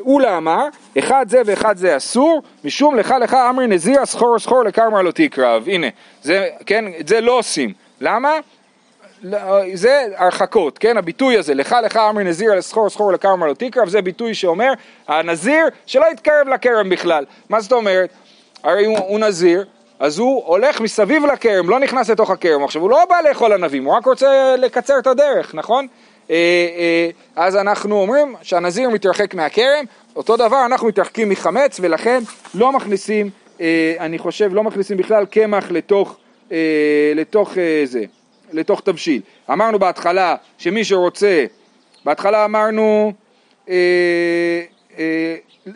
אולה 0.00 0.32
אה, 0.32 0.36
אמר, 0.36 0.68
אחד 0.98 1.26
זה 1.28 1.42
ואחד 1.46 1.76
זה 1.76 1.96
אסור, 1.96 2.42
משום 2.64 2.96
לך 2.96 3.14
לך 3.20 3.34
אמרי 3.34 3.66
נזיר 3.66 4.06
סחור 4.06 4.38
סחור 4.38 4.64
לקרמר 4.64 5.02
לא 5.02 5.10
תקרב. 5.10 5.64
הנה, 5.66 5.86
זה, 6.22 6.48
כן, 6.66 6.84
את 7.00 7.08
זה 7.08 7.20
לא 7.20 7.38
עושים. 7.38 7.83
למה? 8.04 8.38
זה 9.74 10.06
הרחקות, 10.16 10.78
כן? 10.78 10.96
הביטוי 10.96 11.38
הזה, 11.38 11.54
לך 11.54 11.76
לך 11.84 11.96
אמרי 11.96 12.24
נזיר 12.24 12.54
לסחור 12.54 12.90
סחור 12.90 13.12
לקרמר 13.12 13.46
לא 13.46 13.54
תקרב, 13.54 13.88
זה 13.88 14.02
ביטוי 14.02 14.34
שאומר, 14.34 14.72
הנזיר 15.08 15.66
שלא 15.86 16.06
יתקרב 16.12 16.48
לכרם 16.48 16.88
בכלל. 16.88 17.24
מה 17.48 17.60
זאת 17.60 17.72
אומרת? 17.72 18.10
הרי 18.62 18.84
הוא, 18.84 18.98
הוא 18.98 19.18
נזיר, 19.18 19.64
אז 19.98 20.18
הוא 20.18 20.42
הולך 20.46 20.80
מסביב 20.80 21.24
לכרם, 21.24 21.70
לא 21.70 21.78
נכנס 21.78 22.10
לתוך 22.10 22.30
הכרם. 22.30 22.64
עכשיו, 22.64 22.82
הוא 22.82 22.90
לא 22.90 23.04
בא 23.08 23.20
לאכול 23.28 23.52
ענבים, 23.52 23.84
הוא 23.84 23.94
רק 23.94 24.06
רוצה 24.06 24.56
לקצר 24.58 24.98
את 24.98 25.06
הדרך, 25.06 25.54
נכון? 25.54 25.86
אה, 26.30 26.36
אה, 26.76 27.10
אז 27.36 27.56
אנחנו 27.56 28.00
אומרים 28.00 28.34
שהנזיר 28.42 28.90
מתרחק 28.90 29.34
מהכרם, 29.34 29.84
אותו 30.16 30.36
דבר 30.36 30.66
אנחנו 30.66 30.88
מתרחקים 30.88 31.28
מחמץ 31.28 31.80
ולכן 31.80 32.22
לא 32.54 32.72
מכניסים, 32.72 33.30
אה, 33.60 33.94
אני 34.00 34.18
חושב, 34.18 34.54
לא 34.54 34.64
מכניסים 34.64 34.96
בכלל 34.96 35.26
קמח 35.26 35.70
לתוך, 35.70 36.16
לתוך 37.14 37.54
זה, 37.84 38.04
לתוך 38.52 38.80
תבשיל. 38.80 39.22
אמרנו 39.52 39.78
בהתחלה 39.78 40.36
שמי 40.58 40.84
שרוצה, 40.84 41.44
בהתחלה 42.04 42.44
אמרנו 42.44 43.12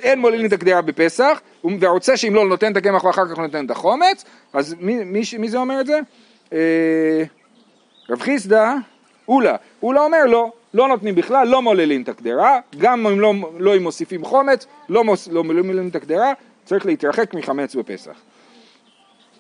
אין 0.03 0.19
מולין 0.19 0.47
את 0.47 0.53
הקדרה 0.53 0.83
בפסח, 0.83 1.41
והרוצה 1.81 2.17
שאם 2.17 2.35
לא 2.35 2.49
נותן 2.49 2.73
את 2.73 2.77
הקמח 2.77 3.05
ואחר 3.05 3.29
כך 3.29 3.39
נותן 3.39 3.67
את 3.67 3.71
החומץ, 3.71 4.25
אז 4.53 4.77
מי, 4.81 5.05
מי, 5.05 5.21
מי 5.39 5.49
זה 5.49 5.59
אומר 5.59 5.81
את 5.81 5.87
זה? 5.87 6.01
רב 8.11 8.21
חיסדא 8.21 8.75
אולה, 9.29 9.57
אולה 9.83 10.01
אומר 10.01 10.27
לא, 10.27 10.53
לא 10.75 10.89
נותנים 10.89 11.15
בכלל, 11.15 11.49
לא 11.49 11.63
מוללים 11.63 12.03
את 12.03 12.09
הקדרה, 12.09 12.61
גם 12.79 13.07
אם 13.07 13.21
לא, 13.21 13.35
לא 13.59 13.77
אם 13.77 13.83
מוסיפים 13.83 14.25
חומץ, 14.25 14.67
לא, 14.89 15.05
מוס, 15.05 15.29
לא 15.29 15.45
מוללים 15.45 15.89
את 15.89 15.97
הקדרה, 15.97 16.33
צריך 16.65 16.87
להתרחק 16.87 17.35
מחמץ 17.35 17.75
בפסח. 17.75 18.21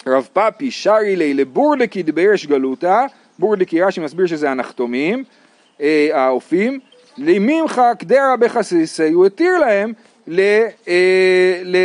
רב 0.06 0.28
פאפי 0.32 0.70
שרי 0.70 1.16
לי 1.16 1.34
לבורדקי 1.34 2.02
דביירש 2.02 2.46
גלותה, 2.46 3.06
בורדקי 3.38 3.82
רש"י 3.82 4.00
מסביר 4.00 4.26
שזה 4.26 4.50
הנחתומים, 4.50 5.24
אה, 5.80 6.08
האופים, 6.12 6.80
למימך 7.18 7.82
קדרה 7.98 8.36
בחסיסי, 8.36 9.12
הוא 9.12 9.26
התיר 9.26 9.58
להם 9.58 9.92
ל... 10.26 10.40
אה, 10.88 11.60
ל 11.64 11.76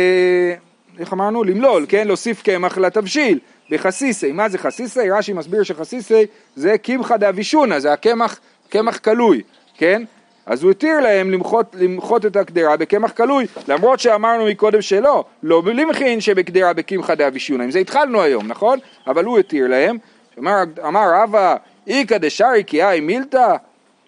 איך 0.98 1.12
אמרנו? 1.12 1.44
למלול, 1.44 1.86
כן? 1.88 2.06
להוסיף 2.06 2.42
קמח 2.42 2.78
לתבשיל. 2.78 3.38
בחסיסי. 3.70 4.32
מה 4.32 4.48
זה 4.48 4.58
חסיסי? 4.58 5.10
רש"י 5.10 5.32
מסביר 5.32 5.62
שחסיסי 5.62 6.26
זה 6.56 6.78
קמחא 6.78 7.16
דאבישונא, 7.16 7.78
זה 7.78 7.92
הקמח, 7.92 8.40
קמח 8.68 8.96
קלוי, 8.96 9.42
כן? 9.76 10.02
אז 10.46 10.62
הוא 10.62 10.70
התיר 10.70 11.00
להם 11.00 11.30
למחות, 11.30 11.76
למחות 11.78 12.26
את 12.26 12.36
הקדרה 12.36 12.76
בקמח 12.76 13.10
קלוי, 13.10 13.46
למרות 13.68 14.00
שאמרנו 14.00 14.46
מקודם 14.46 14.82
שלא, 14.82 15.24
לא 15.42 15.62
למכין 15.64 16.20
שבקדרה 16.20 16.72
בקמחא 16.72 17.14
דאבישונא, 17.14 17.62
עם 17.62 17.70
זה 17.70 17.78
התחלנו 17.78 18.22
היום, 18.22 18.46
נכון? 18.46 18.78
אבל 19.06 19.24
הוא 19.24 19.38
התיר 19.38 19.68
להם, 19.68 19.98
אמר, 20.38 20.62
אמר 20.86 21.10
רבא, 21.14 21.56
איכא 21.86 22.18
דשארי 22.18 22.62
כי 22.66 22.84
אי 22.84 23.00
מילתא, 23.00 23.56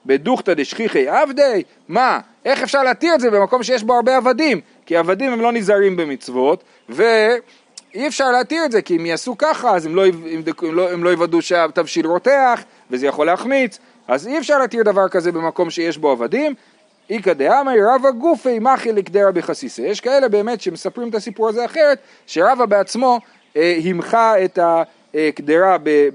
בדוכתא 0.07 0.55
דשכיחי 0.55 1.09
עבדי, 1.09 1.63
מה, 1.89 2.21
איך 2.45 2.63
אפשר 2.63 2.83
להתיר 2.83 3.15
את 3.15 3.21
זה 3.21 3.31
במקום 3.31 3.63
שיש 3.63 3.83
בו 3.83 3.95
הרבה 3.95 4.17
עבדים? 4.17 4.61
כי 4.87 4.97
עבדים 4.97 5.33
הם 5.33 5.41
לא 5.41 5.53
נזהרים 5.53 5.97
במצוות, 5.97 6.65
ואי 6.89 8.07
אפשר 8.07 8.31
להתיר 8.31 8.65
את 8.65 8.73
זה, 8.73 8.83
כי 8.83 8.97
אם 8.97 9.07
יעשו 9.07 9.39
ככה, 9.39 9.77
אז 9.77 9.87
הם 9.87 9.97
לא, 9.97 10.07
הם 10.07 10.43
לא, 10.63 10.91
הם 10.91 11.05
לא 11.05 11.11
יוודאו 11.11 11.43
שהתבשיל 11.43 12.07
רותח, 12.07 12.65
וזה 12.91 13.07
יכול 13.07 13.27
להחמיץ, 13.27 13.79
אז 14.09 14.27
אי 14.27 14.39
אפשר 14.39 14.59
להתיר 14.59 14.83
דבר 14.83 15.09
כזה 15.09 15.33
במקום 15.33 15.71
שיש 15.71 15.99
בו 15.99 16.11
עבדים. 16.11 16.55
איכא 17.11 17.33
דאמרי 17.33 17.79
רבא 17.95 18.11
גופי 18.11 18.59
מחי 18.59 18.93
לקדרה 18.93 19.33
בחסיסה. 19.33 19.83
יש 19.83 20.01
כאלה 20.01 20.29
באמת 20.29 20.61
שמספרים 20.61 21.09
את 21.09 21.15
הסיפור 21.15 21.49
הזה 21.49 21.65
אחרת, 21.65 21.99
שרבא 22.27 22.67
בעצמו 22.67 23.21
אה, 23.57 23.79
המחה 23.85 24.45
את 24.45 24.59
הקדרה 25.15 25.77
ב- 25.83 26.09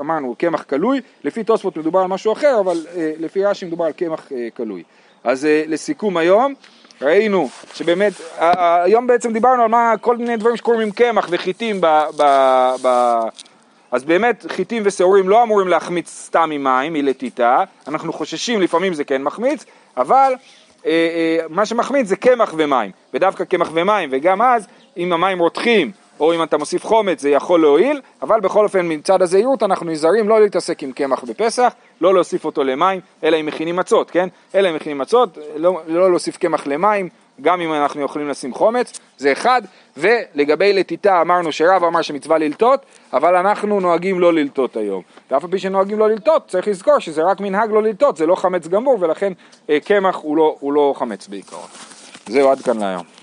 אמרנו 0.00 0.34
קמח 0.38 0.62
קלוי, 0.62 1.00
לפי 1.24 1.44
תוספות 1.44 1.76
מדובר 1.76 2.00
על 2.00 2.06
משהו 2.06 2.32
אחר, 2.32 2.60
אבל 2.60 2.86
אה, 2.96 3.12
לפי 3.18 3.44
רש"י 3.44 3.66
מדובר 3.66 3.84
על 3.84 3.92
קמח 3.92 4.32
אה, 4.32 4.48
קלוי. 4.54 4.82
אז 5.24 5.44
אה, 5.44 5.64
לסיכום 5.66 6.16
היום, 6.16 6.54
ראינו 7.02 7.48
שבאמת, 7.74 8.12
היום 8.84 9.06
בעצם 9.06 9.32
דיברנו 9.32 9.62
על 9.62 9.68
מה, 9.68 9.94
כל 10.00 10.16
מיני 10.16 10.36
דברים 10.36 10.56
שקורים 10.56 10.80
עם 10.80 10.90
קמח 10.90 11.28
וחיטים 11.30 11.80
ב... 11.80 11.86
ב, 12.16 12.22
ב 12.82 12.88
אז 13.94 14.04
באמת 14.04 14.46
חיטים 14.48 14.82
ושעורים 14.86 15.28
לא 15.28 15.42
אמורים 15.42 15.68
להחמיץ 15.68 16.08
סתם 16.08 16.50
עם 16.52 16.64
מים, 16.64 16.92
מלטיטה, 16.92 17.64
אנחנו 17.88 18.12
חוששים, 18.12 18.60
לפעמים 18.60 18.94
זה 18.94 19.04
כן 19.04 19.22
מחמיץ, 19.22 19.64
אבל 19.96 20.32
אה, 20.86 20.90
אה, 20.90 21.46
מה 21.48 21.66
שמחמיץ 21.66 22.06
זה 22.06 22.16
קמח 22.16 22.54
ומים, 22.56 22.90
ודווקא 23.14 23.44
קמח 23.44 23.70
ומים, 23.74 24.08
וגם 24.12 24.42
אז 24.42 24.66
אם 24.96 25.12
המים 25.12 25.38
רותחים 25.38 25.90
או 26.20 26.34
אם 26.34 26.42
אתה 26.42 26.56
מוסיף 26.56 26.84
חומץ 26.84 27.20
זה 27.20 27.30
יכול 27.30 27.60
להועיל, 27.60 28.00
אבל 28.22 28.40
בכל 28.40 28.64
אופן 28.64 28.92
מצד 28.92 29.22
הזהירות 29.22 29.62
אנחנו 29.62 29.86
נזהרים 29.86 30.28
לא 30.28 30.40
להתעסק 30.40 30.82
עם 30.82 30.92
קמח 30.92 31.24
בפסח, 31.24 31.72
לא 32.00 32.14
להוסיף 32.14 32.44
אותו 32.44 32.64
למים, 32.64 33.00
אלא 33.24 33.40
אם 33.40 33.46
מכינים 33.46 33.76
מצות, 33.76 34.10
כן? 34.10 34.28
אלא 34.54 34.70
אם 34.70 34.74
מכינים 34.74 34.98
מצות, 34.98 35.38
לא, 35.56 35.80
לא 35.86 36.10
להוסיף 36.10 36.36
קמח 36.36 36.66
למים, 36.66 37.08
גם 37.40 37.60
אם 37.60 37.72
אנחנו 37.72 38.02
יכולים 38.02 38.28
לשים 38.28 38.54
חומץ, 38.54 39.00
זה 39.18 39.32
אחד, 39.32 39.62
ולגבי 39.96 40.72
לטיטה 40.72 41.20
אמרנו 41.20 41.52
שרב 41.52 41.84
אמר 41.84 42.02
שמצווה 42.02 42.38
ללטות, 42.38 42.80
אבל 43.12 43.36
אנחנו 43.36 43.80
נוהגים 43.80 44.20
לא 44.20 44.32
ללטות 44.32 44.76
היום. 44.76 45.02
ואף 45.30 45.44
על 45.44 45.50
פי 45.50 45.58
שנוהגים 45.58 45.98
לא 45.98 46.08
ללטות, 46.08 46.48
צריך 46.48 46.68
לזכור 46.68 46.98
שזה 46.98 47.22
רק 47.22 47.40
מנהג 47.40 47.70
לא 47.70 47.82
ללטות, 47.82 48.16
זה 48.16 48.26
לא 48.26 48.34
חמץ 48.34 48.66
גמור, 48.66 48.96
ולכן 49.00 49.32
אה, 49.70 49.80
קמח 49.80 50.16
הוא 50.16 50.36
לא, 50.36 50.56
הוא 50.60 50.72
לא 50.72 50.94
חמץ 50.96 51.28
בעיקרון. 51.28 51.68
זהו, 52.26 52.50
עד 52.50 52.60
כאן 52.60 52.78
להיום. 52.78 53.13